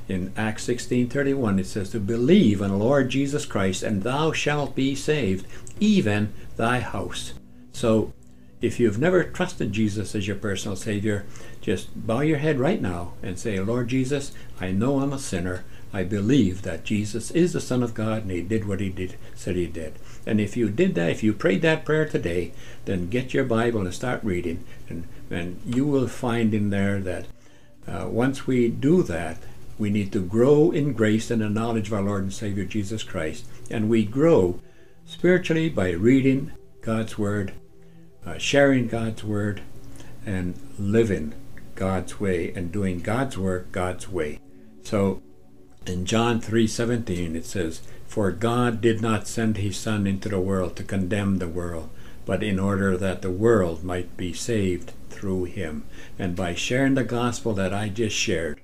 in 0.09 0.33
Acts 0.35 0.67
16:31 0.67 1.59
it 1.59 1.65
says 1.65 1.91
to 1.91 2.01
believe 2.01 2.61
on 2.61 2.71
the 2.71 2.75
Lord 2.75 3.07
Jesus 3.07 3.45
Christ 3.45 3.83
and 3.83 4.03
thou 4.03 4.33
shalt 4.33 4.75
be 4.75 4.95
saved, 4.95 5.47
even 5.79 6.33
thy 6.57 6.81
house. 6.81 7.31
So 7.71 8.11
if 8.61 8.77
you've 8.77 8.99
never 8.99 9.23
trusted 9.23 9.71
Jesus 9.71 10.15
as 10.15 10.27
your 10.27 10.35
personal 10.35 10.75
savior, 10.75 11.25
just 11.61 12.05
bow 12.05 12.19
your 12.19 12.39
head 12.39 12.59
right 12.59 12.81
now 12.81 13.13
and 13.23 13.39
say, 13.39 13.57
Lord 13.61 13.87
Jesus, 13.87 14.33
I 14.59 14.71
know 14.71 14.99
I'm 14.99 15.13
a 15.13 15.19
sinner. 15.19 15.63
I 15.93 16.03
believe 16.03 16.63
that 16.63 16.83
Jesus 16.83 17.31
is 17.31 17.53
the 17.53 17.61
Son 17.61 17.81
of 17.81 17.93
God 17.93 18.23
and 18.23 18.31
He 18.31 18.41
did 18.41 18.67
what 18.67 18.81
He 18.81 18.89
did, 18.89 19.15
said 19.35 19.55
He 19.55 19.67
did. 19.67 19.93
And 20.25 20.39
if 20.39 20.55
you 20.55 20.69
did 20.69 20.95
that, 20.95 21.09
if 21.09 21.23
you 21.23 21.33
prayed 21.33 21.61
that 21.63 21.85
prayer 21.85 22.07
today, 22.07 22.53
then 22.85 23.09
get 23.09 23.33
your 23.33 23.43
Bible 23.43 23.81
and 23.81 23.93
start 23.93 24.23
reading, 24.23 24.63
and, 24.89 25.07
and 25.29 25.61
you 25.65 25.85
will 25.85 26.07
find 26.07 26.53
in 26.53 26.69
there 26.69 26.99
that 26.99 27.25
uh, 27.87 28.07
once 28.07 28.47
we 28.47 28.69
do 28.69 29.03
that, 29.03 29.37
we 29.77 29.89
need 29.89 30.11
to 30.13 30.21
grow 30.21 30.71
in 30.71 30.93
grace 30.93 31.29
and 31.29 31.41
the 31.41 31.49
knowledge 31.49 31.87
of 31.87 31.93
our 31.93 32.01
Lord 32.01 32.23
and 32.23 32.33
Savior 32.33 32.63
Jesus 32.63 33.03
Christ. 33.03 33.45
And 33.69 33.89
we 33.89 34.05
grow 34.05 34.59
spiritually 35.05 35.69
by 35.69 35.91
reading 35.91 36.51
God's 36.81 37.17
Word, 37.17 37.53
uh, 38.25 38.37
sharing 38.37 38.87
God's 38.87 39.23
Word, 39.23 39.61
and 40.25 40.57
living 40.79 41.33
God's 41.75 42.19
way 42.19 42.53
and 42.55 42.71
doing 42.71 42.99
God's 42.99 43.37
work 43.37 43.71
God's 43.71 44.07
way. 44.07 44.39
So 44.83 45.21
in 45.89 46.05
John 46.05 46.39
3:17 46.39 47.35
it 47.35 47.45
says, 47.45 47.81
"For 48.07 48.31
God 48.31 48.81
did 48.81 49.01
not 49.01 49.27
send 49.27 49.57
his 49.57 49.75
son 49.75 50.07
into 50.07 50.29
the 50.29 50.39
world 50.39 50.75
to 50.75 50.83
condemn 50.83 51.37
the 51.37 51.47
world, 51.47 51.89
but 52.25 52.43
in 52.43 52.59
order 52.59 52.95
that 52.97 53.21
the 53.21 53.31
world 53.31 53.83
might 53.83 54.15
be 54.15 54.33
saved 54.33 54.93
through 55.09 55.45
him." 55.45 55.83
And 56.17 56.35
by 56.35 56.53
sharing 56.53 56.93
the 56.93 57.03
gospel 57.03 57.53
that 57.53 57.73
I 57.73 57.89
just 57.89 58.15
shared, 58.15 58.59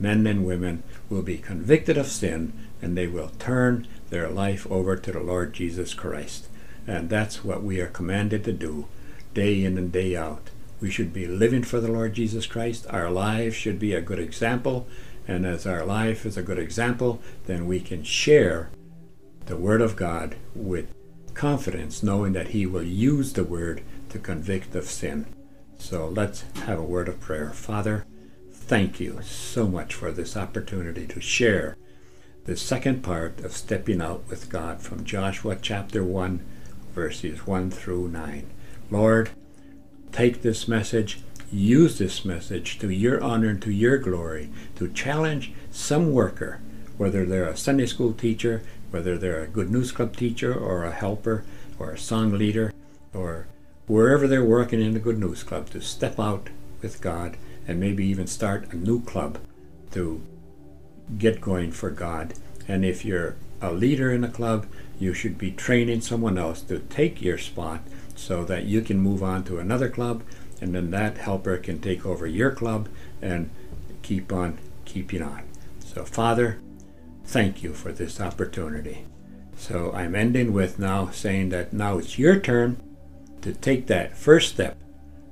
men 0.00 0.26
and 0.26 0.46
women 0.46 0.82
will 1.10 1.22
be 1.22 1.38
convicted 1.38 1.98
of 1.98 2.06
sin 2.06 2.52
and 2.80 2.96
they 2.96 3.06
will 3.06 3.32
turn 3.38 3.86
their 4.10 4.28
life 4.28 4.66
over 4.70 4.96
to 4.96 5.12
the 5.12 5.20
Lord 5.20 5.52
Jesus 5.52 5.94
Christ. 5.94 6.48
And 6.86 7.10
that's 7.10 7.44
what 7.44 7.62
we 7.62 7.80
are 7.80 7.88
commanded 7.88 8.44
to 8.44 8.52
do 8.52 8.86
day 9.34 9.64
in 9.64 9.76
and 9.76 9.92
day 9.92 10.16
out. 10.16 10.50
We 10.80 10.90
should 10.90 11.12
be 11.12 11.26
living 11.26 11.64
for 11.64 11.80
the 11.80 11.90
Lord 11.90 12.14
Jesus 12.14 12.46
Christ. 12.46 12.86
Our 12.88 13.10
lives 13.10 13.56
should 13.56 13.78
be 13.78 13.92
a 13.92 14.00
good 14.00 14.20
example 14.20 14.86
and 15.28 15.46
as 15.46 15.66
our 15.66 15.84
life 15.84 16.26
is 16.26 16.36
a 16.36 16.42
good 16.42 16.58
example, 16.58 17.20
then 17.46 17.66
we 17.66 17.78
can 17.78 18.02
share 18.02 18.70
the 19.46 19.56
Word 19.56 19.80
of 19.80 19.94
God 19.94 20.34
with 20.54 20.92
confidence, 21.34 22.02
knowing 22.02 22.32
that 22.32 22.48
He 22.48 22.66
will 22.66 22.82
use 22.82 23.34
the 23.34 23.44
Word 23.44 23.82
to 24.08 24.18
convict 24.18 24.74
of 24.74 24.84
sin. 24.86 25.26
So 25.78 26.08
let's 26.08 26.44
have 26.64 26.78
a 26.78 26.82
word 26.82 27.08
of 27.08 27.20
prayer. 27.20 27.50
Father, 27.50 28.04
thank 28.50 29.00
you 29.00 29.20
so 29.22 29.68
much 29.68 29.94
for 29.94 30.10
this 30.10 30.36
opportunity 30.36 31.06
to 31.06 31.20
share 31.20 31.76
the 32.44 32.56
second 32.56 33.02
part 33.02 33.40
of 33.40 33.52
stepping 33.52 34.00
out 34.00 34.24
with 34.28 34.48
God 34.48 34.80
from 34.80 35.04
Joshua 35.04 35.56
chapter 35.60 36.02
1, 36.02 36.44
verses 36.94 37.46
1 37.46 37.70
through 37.70 38.08
9. 38.08 38.50
Lord, 38.90 39.30
take 40.10 40.42
this 40.42 40.66
message 40.66 41.20
use 41.50 41.98
this 41.98 42.24
message 42.24 42.78
to 42.78 42.90
your 42.90 43.22
honor 43.22 43.48
and 43.48 43.62
to 43.62 43.70
your 43.70 43.98
glory 43.98 44.50
to 44.76 44.88
challenge 44.88 45.52
some 45.70 46.12
worker, 46.12 46.60
whether 46.96 47.24
they're 47.24 47.48
a 47.48 47.56
Sunday 47.56 47.86
school 47.86 48.12
teacher, 48.12 48.62
whether 48.90 49.16
they're 49.16 49.42
a 49.42 49.48
Good 49.48 49.70
News 49.70 49.92
Club 49.92 50.16
teacher, 50.16 50.54
or 50.54 50.84
a 50.84 50.92
helper, 50.92 51.44
or 51.78 51.92
a 51.92 51.98
song 51.98 52.32
leader, 52.32 52.72
or 53.14 53.46
wherever 53.86 54.26
they're 54.26 54.44
working 54.44 54.80
in 54.80 54.94
the 54.94 55.00
Good 55.00 55.18
News 55.18 55.42
Club, 55.42 55.70
to 55.70 55.80
step 55.80 56.18
out 56.18 56.48
with 56.82 57.00
God 57.00 57.36
and 57.66 57.78
maybe 57.78 58.06
even 58.06 58.26
start 58.26 58.72
a 58.72 58.76
new 58.76 59.02
club 59.02 59.38
to 59.92 60.22
get 61.16 61.40
going 61.40 61.72
for 61.72 61.90
God. 61.90 62.34
And 62.66 62.84
if 62.84 63.04
you're 63.04 63.36
a 63.60 63.72
leader 63.72 64.12
in 64.12 64.24
a 64.24 64.28
club, 64.28 64.66
you 64.98 65.14
should 65.14 65.38
be 65.38 65.50
training 65.50 66.00
someone 66.00 66.38
else 66.38 66.60
to 66.62 66.78
take 66.78 67.22
your 67.22 67.38
spot 67.38 67.82
so 68.14 68.44
that 68.44 68.64
you 68.64 68.82
can 68.82 68.98
move 68.98 69.22
on 69.22 69.44
to 69.44 69.58
another 69.58 69.88
club 69.88 70.22
and 70.60 70.74
then 70.74 70.90
that 70.90 71.18
helper 71.18 71.56
can 71.56 71.80
take 71.80 72.04
over 72.04 72.26
your 72.26 72.50
club 72.50 72.88
and 73.22 73.50
keep 74.02 74.32
on 74.32 74.58
keeping 74.84 75.22
on. 75.22 75.42
So, 75.84 76.04
Father, 76.04 76.58
thank 77.24 77.62
you 77.62 77.74
for 77.74 77.92
this 77.92 78.20
opportunity. 78.20 79.04
So, 79.56 79.92
I'm 79.92 80.14
ending 80.14 80.52
with 80.52 80.78
now 80.78 81.10
saying 81.10 81.50
that 81.50 81.72
now 81.72 81.98
it's 81.98 82.18
your 82.18 82.38
turn 82.38 82.80
to 83.42 83.52
take 83.52 83.86
that 83.86 84.16
first 84.16 84.54
step, 84.54 84.76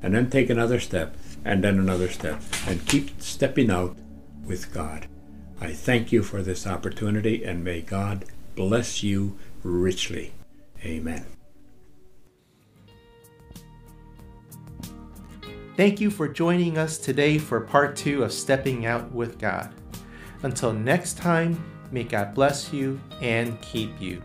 and 0.02 0.14
then 0.14 0.30
take 0.30 0.50
another 0.50 0.80
step, 0.80 1.16
and 1.44 1.62
then 1.62 1.78
another 1.78 2.08
step, 2.08 2.42
and 2.66 2.86
keep 2.86 3.20
stepping 3.20 3.70
out 3.70 3.96
with 4.44 4.72
God. 4.72 5.06
I 5.60 5.72
thank 5.72 6.12
you 6.12 6.22
for 6.22 6.42
this 6.42 6.66
opportunity, 6.66 7.44
and 7.44 7.64
may 7.64 7.80
God 7.80 8.24
bless 8.54 9.02
you 9.02 9.38
richly. 9.62 10.32
Amen. 10.84 11.35
Thank 15.76 16.00
you 16.00 16.10
for 16.10 16.26
joining 16.26 16.78
us 16.78 16.96
today 16.96 17.36
for 17.36 17.60
part 17.60 17.96
two 17.96 18.22
of 18.22 18.32
Stepping 18.32 18.86
Out 18.86 19.12
with 19.12 19.38
God. 19.38 19.74
Until 20.42 20.72
next 20.72 21.18
time, 21.18 21.62
may 21.92 22.02
God 22.02 22.34
bless 22.34 22.72
you 22.72 22.98
and 23.20 23.60
keep 23.60 24.00
you. 24.00 24.22